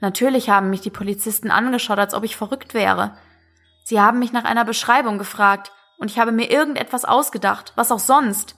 Natürlich 0.00 0.50
haben 0.50 0.70
mich 0.70 0.80
die 0.80 0.90
Polizisten 0.90 1.50
angeschaut, 1.50 1.98
als 1.98 2.14
ob 2.14 2.24
ich 2.24 2.36
verrückt 2.36 2.74
wäre. 2.74 3.16
Sie 3.84 4.00
haben 4.00 4.18
mich 4.18 4.32
nach 4.32 4.44
einer 4.44 4.64
Beschreibung 4.64 5.18
gefragt, 5.18 5.72
und 5.98 6.10
ich 6.10 6.18
habe 6.18 6.30
mir 6.30 6.48
irgendetwas 6.48 7.04
ausgedacht, 7.04 7.72
was 7.74 7.90
auch 7.90 7.98
sonst. 7.98 8.54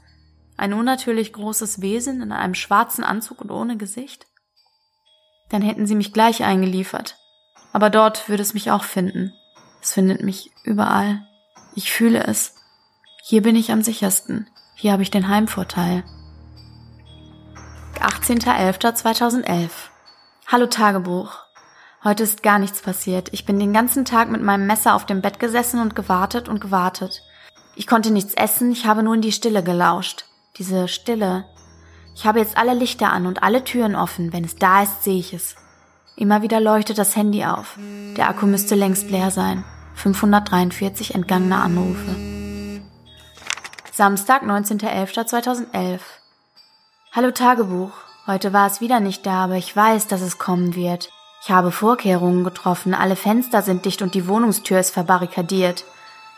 Ein 0.59 0.75
unnatürlich 0.75 1.33
großes 1.33 1.81
Wesen 1.81 2.21
in 2.21 2.33
einem 2.33 2.55
schwarzen 2.55 3.02
Anzug 3.02 3.40
und 3.40 3.50
ohne 3.50 3.79
Gesicht? 3.79 4.26
Dann 5.49 5.62
hätten 5.62 5.87
sie 5.87 5.95
mich 5.95 6.12
gleich 6.12 6.45
eingeliefert. 6.45 7.17
Aber 7.73 7.88
dort 7.88 8.29
würde 8.29 8.43
es 8.43 8.52
mich 8.52 8.71
auch 8.71 8.85
finden. 8.85 9.33
Es 9.81 9.95
findet 9.95 10.23
mich 10.23 10.50
überall. 10.64 11.26
Ich 11.75 11.90
fühle 11.90 12.25
es. 12.25 12.57
Hier 13.23 13.40
bin 13.40 13.57
ich 13.57 13.73
am 13.73 13.81
sichersten. 13.81 14.50
Hier 14.80 14.92
habe 14.92 15.02
ich 15.02 15.10
den 15.10 15.28
Heimvorteil. 15.28 16.04
18.11.2011 18.00 19.68
Hallo 20.46 20.66
Tagebuch. 20.66 21.32
Heute 22.02 22.22
ist 22.22 22.42
gar 22.42 22.58
nichts 22.58 22.80
passiert. 22.80 23.28
Ich 23.32 23.44
bin 23.44 23.60
den 23.60 23.75
ganzen 23.75 24.06
Tag 24.06 24.30
mit 24.30 24.40
meinem 24.42 24.66
Messer 24.66 24.94
auf 24.94 25.04
dem 25.04 25.20
Bett 25.20 25.38
gesessen 25.38 25.82
und 25.82 25.94
gewartet 25.94 26.49
und 26.49 26.62
gewartet. 26.62 27.22
Ich 27.76 27.87
konnte 27.87 28.10
nichts 28.10 28.32
essen, 28.32 28.72
ich 28.72 28.87
habe 28.87 29.02
nur 29.02 29.14
in 29.14 29.20
die 29.20 29.32
Stille 29.32 29.62
gelauscht 29.62 30.25
diese 30.56 30.88
Stille. 30.88 31.44
Ich 32.14 32.26
habe 32.26 32.38
jetzt 32.38 32.56
alle 32.56 32.75
Lichter 32.75 33.12
an 33.12 33.26
und 33.26 33.42
alle 33.42 33.64
Türen 33.64 33.96
offen. 33.96 34.32
Wenn 34.32 34.44
es 34.44 34.56
da 34.56 34.82
ist, 34.82 35.04
sehe 35.04 35.18
ich 35.18 35.32
es. 35.32 35.56
Immer 36.16 36.42
wieder 36.42 36.60
leuchtet 36.60 36.99
das 36.99 37.16
Handy 37.16 37.44
auf. 37.44 37.78
Der 38.16 38.28
Akku 38.28 38.46
müsste 38.46 38.75
längst 38.75 39.10
leer 39.10 39.30
sein. 39.30 39.64
543 39.94 41.14
entgangene 41.14 41.56
Anrufe. 41.56 42.39
Samstag, 43.92 44.44
19.11.2011. 44.44 45.99
Hallo 47.12 47.32
Tagebuch. 47.32 47.90
Heute 48.26 48.52
war 48.52 48.68
es 48.68 48.80
wieder 48.80 49.00
nicht 49.00 49.26
da, 49.26 49.44
aber 49.44 49.56
ich 49.56 49.75
weiß, 49.75 50.06
dass 50.06 50.20
es 50.20 50.38
kommen 50.38 50.76
wird. 50.76 51.11
Ich 51.42 51.50
habe 51.50 51.73
Vorkehrungen 51.73 52.44
getroffen, 52.44 52.94
alle 52.94 53.16
Fenster 53.16 53.62
sind 53.62 53.85
dicht 53.85 54.00
und 54.02 54.14
die 54.14 54.28
Wohnungstür 54.28 54.78
ist 54.78 54.92
verbarrikadiert. 54.92 55.85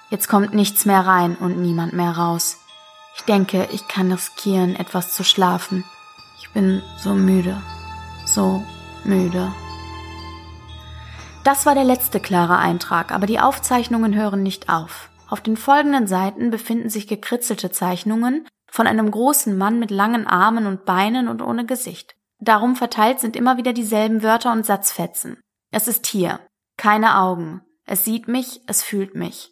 Jetzt 0.09 0.29
kommt 0.29 0.55
nichts 0.55 0.87
mehr 0.87 1.07
rein 1.07 1.37
und 1.37 1.61
niemand 1.61 1.93
mehr 1.93 2.13
raus. 2.13 2.59
Ich 3.17 3.23
denke, 3.23 3.69
ich 3.71 3.87
kann 3.87 4.11
riskieren, 4.11 4.75
etwas 4.75 5.13
zu 5.13 5.23
schlafen. 5.23 5.85
Ich 6.41 6.51
bin 6.53 6.83
so 6.99 7.13
müde. 7.15 7.61
So 8.25 8.65
müde. 9.05 9.53
Das 11.45 11.67
war 11.67 11.75
der 11.75 11.85
letzte 11.85 12.19
klare 12.19 12.57
Eintrag, 12.57 13.13
aber 13.13 13.27
die 13.27 13.41
Aufzeichnungen 13.41 14.15
hören 14.15 14.43
nicht 14.43 14.71
auf. 14.71 15.11
Auf 15.33 15.41
den 15.41 15.57
folgenden 15.57 16.07
Seiten 16.07 16.51
befinden 16.51 16.91
sich 16.91 17.09
gekritzelte 17.09 17.71
Zeichnungen 17.71 18.47
von 18.71 18.87
einem 18.87 19.11
großen 19.11 19.57
Mann 19.57 19.79
mit 19.79 19.91
langen 19.91 20.27
Armen 20.27 20.67
und 20.67 20.85
Beinen 20.85 21.27
und 21.27 21.41
ohne 21.41 21.65
Gesicht. 21.65 22.17
Darum 22.39 22.77
verteilt 22.77 23.19
sind 23.19 23.35
immer 23.35 23.57
wieder 23.57 23.73
dieselben 23.73 24.23
Wörter 24.23 24.53
und 24.53 24.67
Satzfetzen. 24.67 25.41
Es 25.71 25.89
ist 25.89 26.07
hier. 26.07 26.41
Keine 26.77 27.17
Augen. 27.17 27.63
Es 27.87 28.05
sieht 28.05 28.29
mich, 28.29 28.61
es 28.67 28.83
fühlt 28.83 29.15
mich. 29.15 29.51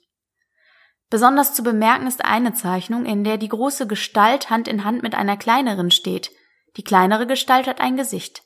Besonders 1.08 1.54
zu 1.54 1.62
bemerken 1.62 2.06
ist 2.06 2.26
eine 2.26 2.52
Zeichnung, 2.52 3.06
in 3.06 3.24
der 3.24 3.38
die 3.38 3.48
große 3.48 3.86
Gestalt 3.86 4.50
Hand 4.50 4.68
in 4.68 4.84
Hand 4.84 5.02
mit 5.02 5.14
einer 5.14 5.38
kleineren 5.38 5.90
steht. 5.90 6.30
Die 6.76 6.84
kleinere 6.84 7.26
Gestalt 7.26 7.66
hat 7.66 7.80
ein 7.80 7.96
Gesicht. 7.96 8.42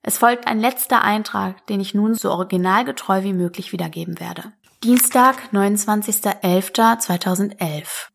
Es 0.00 0.16
folgt 0.16 0.46
ein 0.46 0.58
letzter 0.58 1.02
Eintrag, 1.02 1.66
den 1.66 1.80
ich 1.80 1.92
nun 1.92 2.14
so 2.14 2.30
originalgetreu 2.30 3.24
wie 3.24 3.34
möglich 3.34 3.72
wiedergeben 3.72 4.18
werde. 4.18 4.54
Dienstag, 4.84 5.36
29.11.2011 5.52 8.08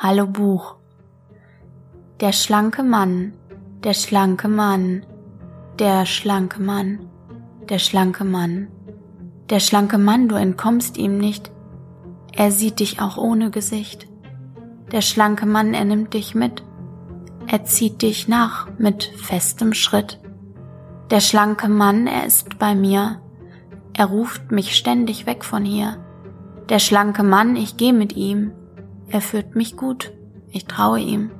Hallo 0.00 0.26
Buch. 0.26 0.74
Der 2.18 2.32
schlanke 2.32 2.82
Mann, 2.82 3.34
der 3.84 3.94
schlanke 3.94 4.48
Mann, 4.48 5.06
der 5.78 6.04
schlanke 6.04 6.60
Mann, 6.60 7.08
der 7.68 7.78
schlanke 7.78 8.24
Mann, 8.24 8.66
der 9.50 9.60
schlanke 9.60 9.98
Mann, 9.98 10.28
du 10.28 10.34
entkommst 10.34 10.96
ihm 10.96 11.16
nicht, 11.16 11.52
er 12.32 12.50
sieht 12.50 12.80
dich 12.80 13.00
auch 13.00 13.16
ohne 13.16 13.52
Gesicht. 13.52 14.08
Der 14.90 15.00
schlanke 15.00 15.46
Mann, 15.46 15.74
er 15.74 15.84
nimmt 15.84 16.12
dich 16.12 16.34
mit. 16.34 16.64
Er 17.46 17.64
zieht 17.64 18.02
dich 18.02 18.26
nach 18.26 18.66
mit 18.78 19.04
festem 19.04 19.74
Schritt. 19.74 20.18
Der 21.12 21.20
schlanke 21.20 21.68
Mann, 21.68 22.08
er 22.08 22.26
ist 22.26 22.58
bei 22.58 22.74
mir. 22.74 23.20
Er 23.98 24.06
ruft 24.06 24.52
mich 24.52 24.76
ständig 24.76 25.26
weg 25.26 25.44
von 25.44 25.64
hier. 25.64 25.96
Der 26.68 26.78
schlanke 26.78 27.24
Mann, 27.24 27.56
ich 27.56 27.76
geh 27.76 27.92
mit 27.92 28.14
ihm. 28.14 28.52
Er 29.08 29.20
führt 29.20 29.56
mich 29.56 29.76
gut. 29.76 30.12
Ich 30.52 30.66
traue 30.66 31.00
ihm. 31.00 31.32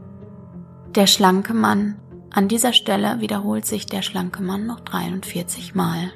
Der 0.97 1.07
schlanke 1.07 1.55
Mann. 1.55 2.01
An 2.33 2.49
dieser 2.49 2.73
Stelle 2.73 3.21
wiederholt 3.21 3.65
sich 3.65 3.87
der 3.87 4.03
schlanke 4.03 4.43
Mann 4.43 4.67
noch 4.67 4.81
43 4.81 5.77
Mal. 5.77 6.11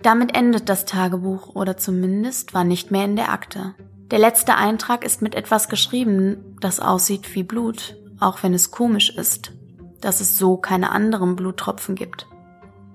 Damit 0.00 0.36
endet 0.36 0.68
das 0.68 0.84
Tagebuch 0.84 1.56
oder 1.56 1.76
zumindest 1.76 2.54
war 2.54 2.62
nicht 2.62 2.92
mehr 2.92 3.04
in 3.04 3.16
der 3.16 3.32
Akte. 3.32 3.74
Der 4.12 4.20
letzte 4.20 4.54
Eintrag 4.54 5.04
ist 5.04 5.22
mit 5.22 5.34
etwas 5.34 5.68
geschrieben, 5.68 6.56
das 6.60 6.78
aussieht 6.78 7.34
wie 7.34 7.42
Blut, 7.42 7.96
auch 8.20 8.44
wenn 8.44 8.54
es 8.54 8.70
komisch 8.70 9.10
ist, 9.10 9.54
dass 10.00 10.20
es 10.20 10.38
so 10.38 10.56
keine 10.56 10.92
anderen 10.92 11.34
Bluttropfen 11.34 11.96
gibt. 11.96 12.28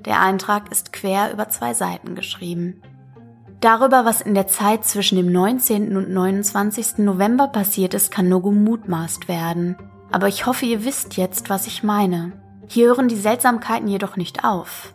Der 0.06 0.22
Eintrag 0.22 0.72
ist 0.72 0.94
quer 0.94 1.34
über 1.34 1.50
zwei 1.50 1.74
Seiten 1.74 2.16
geschrieben. 2.16 2.82
Darüber, 3.60 4.06
was 4.06 4.22
in 4.22 4.36
der 4.36 4.48
Zeit 4.48 4.86
zwischen 4.86 5.16
dem 5.16 5.32
19. 5.32 5.98
und 5.98 6.12
29. 6.12 7.00
November 7.00 7.48
passiert 7.48 7.94
ist, 7.96 8.12
kann 8.12 8.30
nur 8.30 8.44
gemutmaßt 8.44 9.28
werden. 9.28 9.76
Aber 10.12 10.28
ich 10.28 10.46
hoffe, 10.46 10.66
ihr 10.66 10.86
wisst 10.86 11.18
jetzt, 11.18 11.50
was 11.50 11.66
ich 11.66 11.82
meine. 11.82 12.34
Hier 12.68 12.88
hören 12.88 13.08
die 13.08 13.16
Seltsamkeiten 13.16 13.88
jedoch 13.88 14.18
nicht 14.18 14.44
auf. 14.44 14.94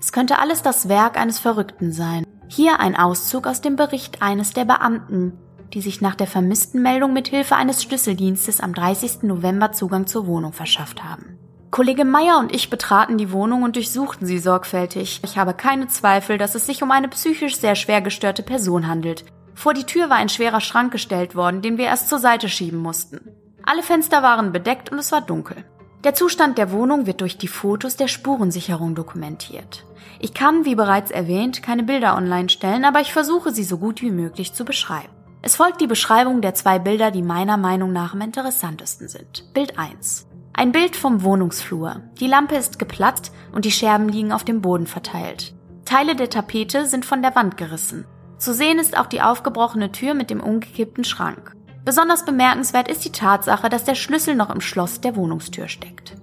Es 0.00 0.12
könnte 0.12 0.38
alles 0.38 0.62
das 0.62 0.88
Werk 0.88 1.18
eines 1.18 1.38
Verrückten 1.38 1.92
sein. 1.92 2.24
Hier 2.48 2.80
ein 2.80 2.96
Auszug 2.96 3.46
aus 3.46 3.60
dem 3.60 3.76
Bericht 3.76 4.22
eines 4.22 4.52
der 4.54 4.64
Beamten, 4.64 5.38
die 5.74 5.82
sich 5.82 6.00
nach 6.00 6.14
der 6.14 6.26
vermissten 6.26 6.80
Meldung 6.80 7.12
mit 7.12 7.28
Hilfe 7.28 7.56
eines 7.56 7.82
Schlüsseldienstes 7.82 8.60
am 8.60 8.72
30. 8.72 9.24
November 9.24 9.72
Zugang 9.72 10.06
zur 10.06 10.26
Wohnung 10.26 10.54
verschafft 10.54 11.04
haben. 11.04 11.38
Kollege 11.70 12.04
Meyer 12.04 12.38
und 12.38 12.54
ich 12.54 12.70
betraten 12.70 13.18
die 13.18 13.30
Wohnung 13.30 13.62
und 13.62 13.76
durchsuchten 13.76 14.26
sie 14.26 14.38
sorgfältig. 14.38 15.20
Ich 15.22 15.36
habe 15.36 15.52
keine 15.52 15.86
Zweifel, 15.88 16.38
dass 16.38 16.54
es 16.54 16.66
sich 16.66 16.82
um 16.82 16.90
eine 16.90 17.08
psychisch 17.08 17.56
sehr 17.56 17.74
schwer 17.74 18.00
gestörte 18.00 18.42
Person 18.42 18.88
handelt. 18.88 19.24
Vor 19.54 19.74
die 19.74 19.84
Tür 19.84 20.08
war 20.08 20.16
ein 20.16 20.28
schwerer 20.28 20.60
Schrank 20.60 20.92
gestellt 20.92 21.34
worden, 21.34 21.60
den 21.60 21.76
wir 21.76 21.86
erst 21.86 22.08
zur 22.08 22.20
Seite 22.20 22.48
schieben 22.48 22.78
mussten. 22.78 23.20
Alle 23.64 23.82
Fenster 23.82 24.22
waren 24.22 24.52
bedeckt 24.52 24.90
und 24.90 24.98
es 24.98 25.12
war 25.12 25.20
dunkel. 25.20 25.64
Der 26.04 26.14
Zustand 26.14 26.58
der 26.58 26.70
Wohnung 26.70 27.06
wird 27.06 27.20
durch 27.20 27.36
die 27.38 27.48
Fotos 27.48 27.96
der 27.96 28.08
Spurensicherung 28.08 28.94
dokumentiert. 28.94 29.84
Ich 30.20 30.32
kann, 30.32 30.64
wie 30.64 30.76
bereits 30.76 31.10
erwähnt, 31.10 31.62
keine 31.62 31.82
Bilder 31.82 32.16
online 32.16 32.48
stellen, 32.48 32.84
aber 32.84 33.00
ich 33.00 33.12
versuche 33.12 33.52
sie 33.52 33.64
so 33.64 33.78
gut 33.78 34.00
wie 34.00 34.10
möglich 34.10 34.54
zu 34.54 34.64
beschreiben. 34.64 35.12
Es 35.42 35.56
folgt 35.56 35.80
die 35.80 35.86
Beschreibung 35.86 36.40
der 36.40 36.54
zwei 36.54 36.78
Bilder, 36.78 37.10
die 37.10 37.22
meiner 37.22 37.56
Meinung 37.56 37.92
nach 37.92 38.14
am 38.14 38.20
interessantesten 38.20 39.08
sind. 39.08 39.52
Bild 39.54 39.78
1. 39.78 40.27
Ein 40.58 40.72
Bild 40.72 40.96
vom 40.96 41.22
Wohnungsflur. 41.22 42.02
Die 42.18 42.26
Lampe 42.26 42.56
ist 42.56 42.80
geplatzt 42.80 43.32
und 43.52 43.64
die 43.64 43.70
Scherben 43.70 44.08
liegen 44.08 44.32
auf 44.32 44.42
dem 44.42 44.60
Boden 44.60 44.88
verteilt. 44.88 45.54
Teile 45.84 46.16
der 46.16 46.30
Tapete 46.30 46.84
sind 46.84 47.06
von 47.06 47.22
der 47.22 47.36
Wand 47.36 47.56
gerissen. 47.56 48.06
Zu 48.38 48.52
sehen 48.52 48.80
ist 48.80 48.98
auch 48.98 49.06
die 49.06 49.22
aufgebrochene 49.22 49.92
Tür 49.92 50.14
mit 50.14 50.30
dem 50.30 50.40
umgekippten 50.40 51.04
Schrank. 51.04 51.54
Besonders 51.84 52.24
bemerkenswert 52.24 52.88
ist 52.88 53.04
die 53.04 53.12
Tatsache, 53.12 53.68
dass 53.68 53.84
der 53.84 53.94
Schlüssel 53.94 54.34
noch 54.34 54.50
im 54.50 54.60
Schloss 54.60 55.00
der 55.00 55.14
Wohnungstür 55.14 55.68
steckt. 55.68 56.16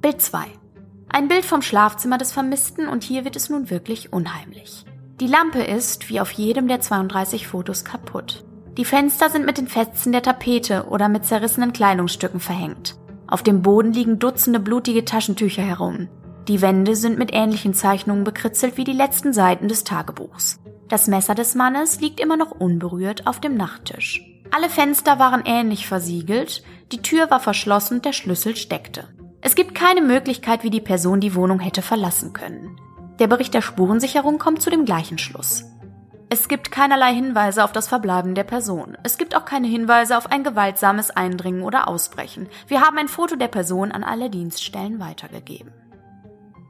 Bild 0.00 0.22
2. 0.22 0.44
Ein 1.08 1.26
Bild 1.26 1.44
vom 1.44 1.60
Schlafzimmer 1.60 2.18
des 2.18 2.30
Vermissten 2.30 2.86
und 2.86 3.02
hier 3.02 3.24
wird 3.24 3.34
es 3.34 3.50
nun 3.50 3.68
wirklich 3.68 4.12
unheimlich. 4.12 4.84
Die 5.18 5.26
Lampe 5.26 5.64
ist, 5.64 6.08
wie 6.08 6.20
auf 6.20 6.30
jedem 6.30 6.68
der 6.68 6.82
32 6.82 7.48
Fotos, 7.48 7.84
kaputt. 7.84 8.44
Die 8.76 8.84
Fenster 8.84 9.28
sind 9.28 9.44
mit 9.44 9.58
den 9.58 9.66
Fetzen 9.66 10.12
der 10.12 10.22
Tapete 10.22 10.86
oder 10.88 11.08
mit 11.08 11.24
zerrissenen 11.24 11.72
Kleidungsstücken 11.72 12.38
verhängt. 12.38 12.94
Auf 13.28 13.42
dem 13.42 13.62
Boden 13.62 13.92
liegen 13.92 14.18
Dutzende 14.18 14.60
blutige 14.60 15.04
Taschentücher 15.04 15.62
herum. 15.62 16.08
Die 16.48 16.62
Wände 16.62 16.94
sind 16.94 17.18
mit 17.18 17.30
ähnlichen 17.32 17.74
Zeichnungen 17.74 18.22
bekritzelt 18.22 18.76
wie 18.76 18.84
die 18.84 18.92
letzten 18.92 19.32
Seiten 19.32 19.66
des 19.66 19.82
Tagebuchs. 19.82 20.60
Das 20.88 21.08
Messer 21.08 21.34
des 21.34 21.56
Mannes 21.56 22.00
liegt 22.00 22.20
immer 22.20 22.36
noch 22.36 22.52
unberührt 22.52 23.26
auf 23.26 23.40
dem 23.40 23.56
Nachttisch. 23.56 24.22
Alle 24.52 24.70
Fenster 24.70 25.18
waren 25.18 25.42
ähnlich 25.44 25.88
versiegelt, 25.88 26.62
die 26.92 27.02
Tür 27.02 27.30
war 27.30 27.40
verschlossen 27.40 28.00
der 28.02 28.12
Schlüssel 28.12 28.54
steckte. 28.54 29.08
Es 29.40 29.56
gibt 29.56 29.74
keine 29.74 30.02
Möglichkeit, 30.02 30.62
wie 30.62 30.70
die 30.70 30.80
Person 30.80 31.20
die 31.20 31.34
Wohnung 31.34 31.58
hätte 31.58 31.82
verlassen 31.82 32.32
können. 32.32 32.78
Der 33.18 33.26
Bericht 33.26 33.54
der 33.54 33.62
Spurensicherung 33.62 34.38
kommt 34.38 34.62
zu 34.62 34.70
dem 34.70 34.84
gleichen 34.84 35.18
Schluss. 35.18 35.64
Es 36.28 36.48
gibt 36.48 36.72
keinerlei 36.72 37.14
Hinweise 37.14 37.62
auf 37.62 37.70
das 37.70 37.86
Verbleiben 37.86 38.34
der 38.34 38.42
Person. 38.42 38.98
Es 39.04 39.16
gibt 39.16 39.36
auch 39.36 39.44
keine 39.44 39.68
Hinweise 39.68 40.18
auf 40.18 40.30
ein 40.30 40.42
gewaltsames 40.42 41.10
Eindringen 41.10 41.62
oder 41.62 41.86
Ausbrechen. 41.86 42.48
Wir 42.66 42.80
haben 42.80 42.98
ein 42.98 43.06
Foto 43.06 43.36
der 43.36 43.46
Person 43.46 43.92
an 43.92 44.02
alle 44.02 44.28
Dienststellen 44.28 44.98
weitergegeben. 44.98 45.72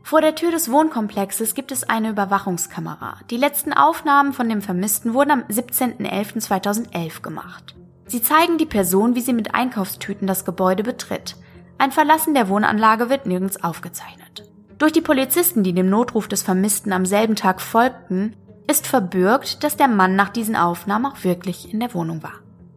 Vor 0.02 0.20
der 0.20 0.34
Tür 0.34 0.50
des 0.50 0.70
Wohnkomplexes 0.70 1.54
gibt 1.54 1.72
es 1.72 1.88
eine 1.88 2.10
Überwachungskamera. 2.10 3.16
Die 3.30 3.38
letzten 3.38 3.72
Aufnahmen 3.72 4.34
von 4.34 4.48
dem 4.48 4.60
Vermissten 4.60 5.14
wurden 5.14 5.30
am 5.30 5.42
17.11.2011 5.44 7.22
gemacht. 7.22 7.74
Sie 8.06 8.22
zeigen 8.22 8.58
die 8.58 8.66
Person, 8.66 9.14
wie 9.14 9.20
sie 9.22 9.32
mit 9.32 9.54
Einkaufstüten 9.54 10.26
das 10.28 10.44
Gebäude 10.44 10.82
betritt. 10.82 11.36
Ein 11.78 11.92
Verlassen 11.92 12.34
der 12.34 12.48
Wohnanlage 12.50 13.08
wird 13.08 13.26
nirgends 13.26 13.64
aufgezeichnet. 13.64 14.44
Durch 14.78 14.92
die 14.92 15.00
Polizisten, 15.00 15.62
die 15.62 15.72
dem 15.72 15.88
Notruf 15.88 16.28
des 16.28 16.42
Vermissten 16.42 16.92
am 16.92 17.06
selben 17.06 17.34
Tag 17.34 17.62
folgten, 17.62 18.36
ist 18.68 18.87
verbürgt, 18.87 19.62
dass 19.64 19.76
der 19.76 19.88
Mann 19.88 20.16
nach 20.16 20.31
diesen 20.31 20.57
Aufnahmen 20.57 21.07
auch 21.07 21.24
wirklich 21.24 21.72
in 21.72 21.81
der 21.81 21.94
Wohnung 21.94 22.22
war. 22.22 22.35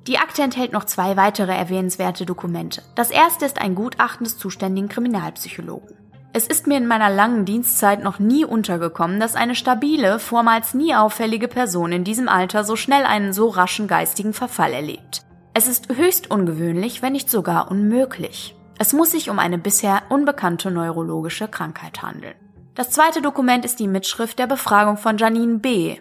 Die 0.07 0.17
Akte 0.17 0.41
enthält 0.41 0.71
noch 0.71 0.85
zwei 0.85 1.17
weitere 1.17 1.55
erwähnenswerte 1.55 2.25
Dokumente. 2.25 2.81
Das 2.95 3.11
erste 3.11 3.45
ist 3.45 3.61
ein 3.61 3.75
Gutachten 3.75 4.23
des 4.23 4.37
zuständigen 4.37 4.89
Kriminalpsychologen. 4.89 5.97
Es 6.31 6.45
ist 6.45 6.67
mir 6.67 6.77
in 6.77 6.87
meiner 6.87 7.09
langen 7.09 7.45
Dienstzeit 7.45 8.03
noch 8.03 8.19
nie 8.19 8.45
untergekommen, 8.45 9.19
dass 9.19 9.35
eine 9.35 9.55
stabile, 9.55 10.19
vormals 10.19 10.75
nie 10.75 10.93
auffällige 10.93 11.47
Person 11.47 11.91
in 11.91 12.03
diesem 12.03 12.29
Alter 12.29 12.63
so 12.63 12.75
schnell 12.75 13.03
einen 13.03 13.33
so 13.33 13.47
raschen 13.49 13.87
geistigen 13.87 14.33
Verfall 14.33 14.73
erlebt. 14.73 15.25
Es 15.55 15.67
ist 15.67 15.89
höchst 15.95 16.29
ungewöhnlich, 16.29 17.01
wenn 17.01 17.13
nicht 17.13 17.29
sogar 17.31 17.71
unmöglich. 17.71 18.55
Es 18.77 18.93
muss 18.93 19.11
sich 19.11 19.29
um 19.29 19.39
eine 19.39 19.57
bisher 19.57 20.03
unbekannte 20.09 20.71
neurologische 20.71 21.47
Krankheit 21.47 22.01
handeln. 22.03 22.35
Das 22.75 22.91
zweite 22.91 23.21
Dokument 23.21 23.65
ist 23.65 23.79
die 23.79 23.87
Mitschrift 23.87 24.39
der 24.39 24.47
Befragung 24.47 24.97
von 24.97 25.17
Janine 25.17 25.59
B., 25.59 25.97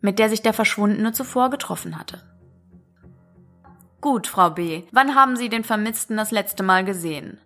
mit 0.00 0.18
der 0.18 0.28
sich 0.28 0.42
der 0.42 0.52
Verschwundene 0.52 1.12
zuvor 1.12 1.50
getroffen 1.50 1.98
hatte. 1.98 2.22
Gut, 4.00 4.26
Frau 4.26 4.50
B., 4.50 4.82
wann 4.90 5.14
haben 5.14 5.36
Sie 5.36 5.48
den 5.48 5.62
Vermissten 5.62 6.16
das 6.16 6.30
letzte 6.30 6.62
Mal 6.62 6.84
gesehen? 6.84 7.38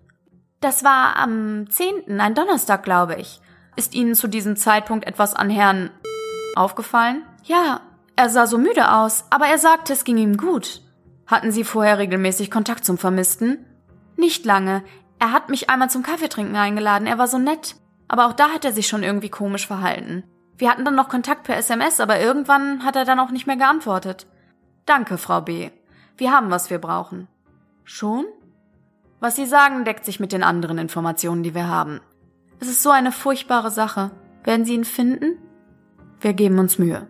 Das 0.60 0.84
war 0.84 1.16
am 1.16 1.68
10., 1.68 2.18
ein 2.18 2.34
Donnerstag, 2.34 2.82
glaube 2.82 3.16
ich. 3.16 3.40
Ist 3.76 3.94
Ihnen 3.94 4.14
zu 4.14 4.26
diesem 4.26 4.56
Zeitpunkt 4.56 5.06
etwas 5.06 5.34
an 5.34 5.50
Herrn 5.50 5.90
aufgefallen? 6.54 7.22
Ja, 7.44 7.82
er 8.16 8.30
sah 8.30 8.46
so 8.46 8.56
müde 8.56 8.90
aus, 8.90 9.26
aber 9.28 9.46
er 9.46 9.58
sagte, 9.58 9.92
es 9.92 10.04
ging 10.04 10.16
ihm 10.16 10.38
gut. 10.38 10.80
Hatten 11.26 11.52
Sie 11.52 11.64
vorher 11.64 11.98
regelmäßig 11.98 12.50
Kontakt 12.50 12.86
zum 12.86 12.96
Vermissten? 12.96 13.66
Nicht 14.16 14.46
lange. 14.46 14.82
Er 15.18 15.32
hat 15.32 15.50
mich 15.50 15.68
einmal 15.68 15.90
zum 15.90 16.02
Kaffeetrinken 16.02 16.56
eingeladen, 16.56 17.06
er 17.06 17.18
war 17.18 17.28
so 17.28 17.38
nett. 17.38 17.76
Aber 18.08 18.26
auch 18.26 18.32
da 18.32 18.50
hat 18.50 18.64
er 18.64 18.72
sich 18.72 18.86
schon 18.86 19.02
irgendwie 19.02 19.28
komisch 19.28 19.66
verhalten. 19.66 20.24
Wir 20.58 20.70
hatten 20.70 20.84
dann 20.84 20.94
noch 20.94 21.08
Kontakt 21.08 21.44
per 21.44 21.56
SMS, 21.56 22.00
aber 22.00 22.20
irgendwann 22.20 22.84
hat 22.84 22.96
er 22.96 23.04
dann 23.04 23.20
auch 23.20 23.30
nicht 23.30 23.46
mehr 23.46 23.56
geantwortet. 23.56 24.26
Danke, 24.86 25.18
Frau 25.18 25.40
B. 25.40 25.70
Wir 26.16 26.32
haben, 26.32 26.50
was 26.50 26.70
wir 26.70 26.78
brauchen. 26.78 27.28
Schon? 27.84 28.24
Was 29.20 29.36
Sie 29.36 29.46
sagen, 29.46 29.84
deckt 29.84 30.04
sich 30.04 30.20
mit 30.20 30.32
den 30.32 30.42
anderen 30.42 30.78
Informationen, 30.78 31.42
die 31.42 31.54
wir 31.54 31.68
haben. 31.68 32.00
Es 32.60 32.68
ist 32.68 32.82
so 32.82 32.90
eine 32.90 33.12
furchtbare 33.12 33.70
Sache. 33.70 34.10
Werden 34.44 34.64
Sie 34.64 34.74
ihn 34.74 34.84
finden? 34.84 35.38
Wir 36.20 36.32
geben 36.32 36.58
uns 36.58 36.78
Mühe. 36.78 37.06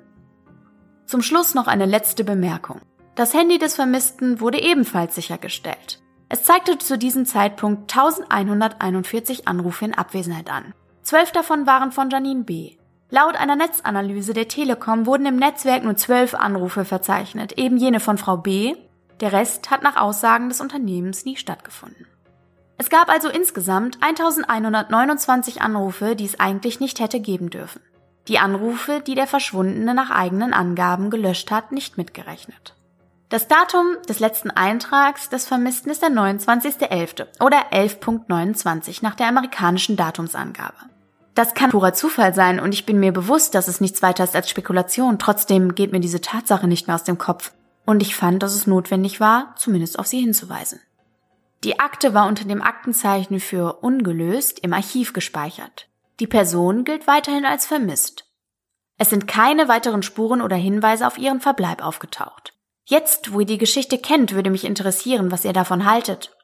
Zum 1.05 1.23
Schluss 1.23 1.55
noch 1.55 1.69
eine 1.69 1.87
letzte 1.87 2.25
Bemerkung. 2.25 2.81
Das 3.15 3.33
Handy 3.33 3.59
des 3.59 3.77
Vermissten 3.77 4.41
wurde 4.41 4.61
ebenfalls 4.61 5.15
sichergestellt. 5.15 6.03
Es 6.29 6.43
zeigte 6.43 6.79
zu 6.79 6.99
diesem 6.99 7.25
Zeitpunkt 7.25 7.93
1141 7.97 9.47
Anrufe 9.47 9.85
in 9.85 9.95
Abwesenheit 9.95 10.51
an. 10.51 10.75
Zwölf 11.07 11.31
davon 11.31 11.69
waren 11.69 11.93
von 11.93 12.11
Janine 12.11 12.43
B. 12.43 12.73
Laut 13.11 13.37
einer 13.37 13.55
Netzanalyse 13.55 14.35
der 14.35 14.49
Telekom 14.49 15.07
wurden 15.07 15.27
im 15.27 15.37
Netzwerk 15.37 15.85
nur 15.85 15.95
zwölf 15.95 16.35
Anrufe 16.35 16.85
verzeichnet, 16.85 17.53
eben 17.53 17.77
jene 17.77 18.01
von 18.01 18.19
Frau 18.19 18.39
B, 18.39 18.75
der 19.21 19.33
Rest 19.33 19.71
hat 19.71 19.85
nach 19.85 19.95
Aussagen 19.95 20.49
des 20.49 20.61
Unternehmens 20.61 21.25
nie 21.25 21.37
stattgefunden. 21.37 22.09
Es 22.77 22.91
gab 22.91 23.09
also 23.09 23.29
insgesamt 23.29 24.03
1129 24.03 25.63
Anrufe, 25.63 26.17
die 26.17 26.25
es 26.25 26.41
eigentlich 26.41 26.81
nicht 26.81 26.99
hätte 26.99 27.21
geben 27.21 27.51
dürfen. 27.51 27.83
Die 28.27 28.41
Anrufe, 28.41 29.01
die 29.01 29.15
der 29.15 29.29
Verschwundene 29.29 29.95
nach 29.95 30.11
eigenen 30.11 30.53
Angaben 30.53 31.11
gelöscht 31.11 31.53
hat, 31.53 31.71
nicht 31.71 31.97
mitgerechnet. 31.97 32.75
Das 33.29 33.47
Datum 33.47 33.97
des 34.09 34.19
letzten 34.19 34.51
Eintrags 34.51 35.29
des 35.29 35.47
Vermissten 35.47 35.89
ist 35.89 36.03
der 36.03 36.11
29.11. 36.11 37.41
oder 37.41 37.71
11.29 37.71 39.05
nach 39.05 39.15
der 39.15 39.29
amerikanischen 39.29 39.97
Datumsangabe. 39.97 40.96
Das 41.37 41.53
kann 41.53 41.69
purer 41.69 41.93
Zufall 41.93 42.35
sein 42.35 42.59
und 42.59 42.73
ich 42.73 42.87
bin 42.87 42.99
mir 42.99 43.13
bewusst, 43.13 43.55
dass 43.55 43.69
es 43.69 43.83
nichts 43.83 44.01
weiter 44.01 44.25
ist 44.25 44.35
als 44.35 44.49
Spekulation. 44.49 45.19
Trotzdem 45.19 45.75
geht 45.75 45.93
mir 45.93 46.01
diese 46.01 46.23
Tatsache 46.23 46.67
nicht 46.67 46.87
mehr 46.87 46.97
aus 46.97 47.05
dem 47.05 47.19
Kopf 47.19 47.53
und 47.85 48.01
ich 48.01 48.17
fand, 48.17 48.43
dass 48.43 48.55
es 48.55 48.67
notwendig 48.67 49.21
war, 49.21 49.55
zumindest 49.59 49.99
auf 49.99 50.07
sie 50.07 50.19
hinzuweisen. 50.19 50.81
Die 51.63 51.79
Akte 51.79 52.15
war 52.15 52.27
unter 52.27 52.47
dem 52.47 52.63
Aktenzeichen 52.63 53.39
für 53.39 53.83
ungelöst 53.83 54.61
im 54.61 54.73
Archiv 54.73 55.13
gespeichert. 55.13 55.89
Die 56.21 56.27
Person 56.27 56.85
gilt 56.85 57.07
weiterhin 57.07 57.45
als 57.45 57.67
vermisst. 57.67 58.25
Es 58.97 59.11
sind 59.11 59.29
keine 59.29 59.69
weiteren 59.69 60.03
Spuren 60.03 60.41
oder 60.41 60.57
Hinweise 60.57 61.07
auf 61.07 61.19
ihren 61.19 61.43
Verbleib 61.43 61.85
aufgetaucht. 61.85 62.55
Jetzt, 62.87 63.35
wo 63.35 63.41
ihr 63.41 63.47
die 63.47 63.59
Geschichte 63.59 63.99
kennt, 63.99 64.33
würde 64.33 64.49
mich 64.49 64.65
interessieren, 64.65 65.31
was 65.31 65.45
ihr 65.45 65.53
davon 65.53 65.85
haltet. 65.85 66.35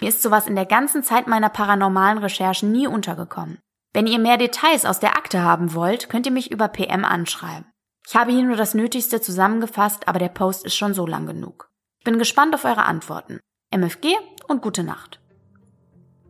Mir 0.00 0.08
ist 0.08 0.22
sowas 0.22 0.48
in 0.48 0.56
der 0.56 0.66
ganzen 0.66 1.04
Zeit 1.04 1.28
meiner 1.28 1.50
paranormalen 1.50 2.18
Recherchen 2.18 2.72
nie 2.72 2.88
untergekommen. 2.88 3.58
Wenn 3.94 4.08
ihr 4.08 4.18
mehr 4.18 4.36
Details 4.36 4.84
aus 4.84 4.98
der 4.98 5.16
Akte 5.16 5.42
haben 5.42 5.72
wollt, 5.72 6.08
könnt 6.08 6.26
ihr 6.26 6.32
mich 6.32 6.50
über 6.50 6.66
PM 6.66 7.04
anschreiben. 7.04 7.64
Ich 8.06 8.16
habe 8.16 8.32
hier 8.32 8.42
nur 8.42 8.56
das 8.56 8.74
Nötigste 8.74 9.20
zusammengefasst, 9.20 10.08
aber 10.08 10.18
der 10.18 10.28
Post 10.28 10.66
ist 10.66 10.74
schon 10.74 10.94
so 10.94 11.06
lang 11.06 11.26
genug. 11.26 11.70
Ich 12.00 12.04
bin 12.04 12.18
gespannt 12.18 12.54
auf 12.54 12.64
eure 12.64 12.84
Antworten. 12.84 13.38
MFG 13.70 14.08
und 14.48 14.62
gute 14.62 14.82
Nacht. 14.82 15.20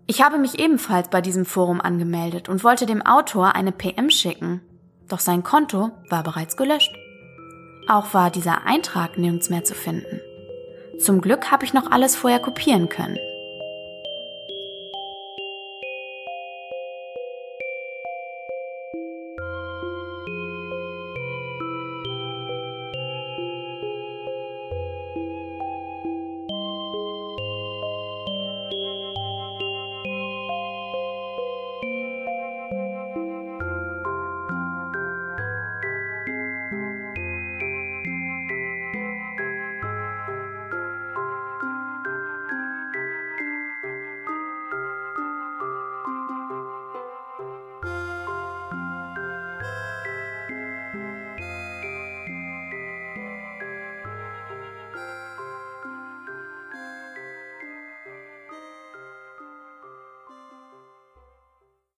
Ich 0.07 0.23
habe 0.23 0.37
mich 0.37 0.59
ebenfalls 0.59 1.09
bei 1.09 1.23
diesem 1.23 1.47
Forum 1.47 1.81
angemeldet 1.81 2.51
und 2.51 2.63
wollte 2.63 2.85
dem 2.85 3.01
Autor 3.01 3.55
eine 3.55 3.73
PM 3.73 4.11
schicken, 4.11 4.61
doch 5.09 5.21
sein 5.21 5.43
Konto 5.43 5.91
war 6.11 6.23
bereits 6.23 6.59
gelöscht. 6.59 6.95
Auch 7.89 8.13
war 8.13 8.31
dieser 8.31 8.67
Eintrag 8.67 9.17
nirgends 9.17 9.49
mehr 9.49 9.65
zu 9.65 9.75
finden. 9.75 10.21
Zum 10.99 11.23
Glück 11.23 11.51
habe 11.51 11.65
ich 11.65 11.73
noch 11.73 11.91
alles 11.91 12.15
vorher 12.15 12.41
kopieren 12.41 12.91
können. 12.91 13.19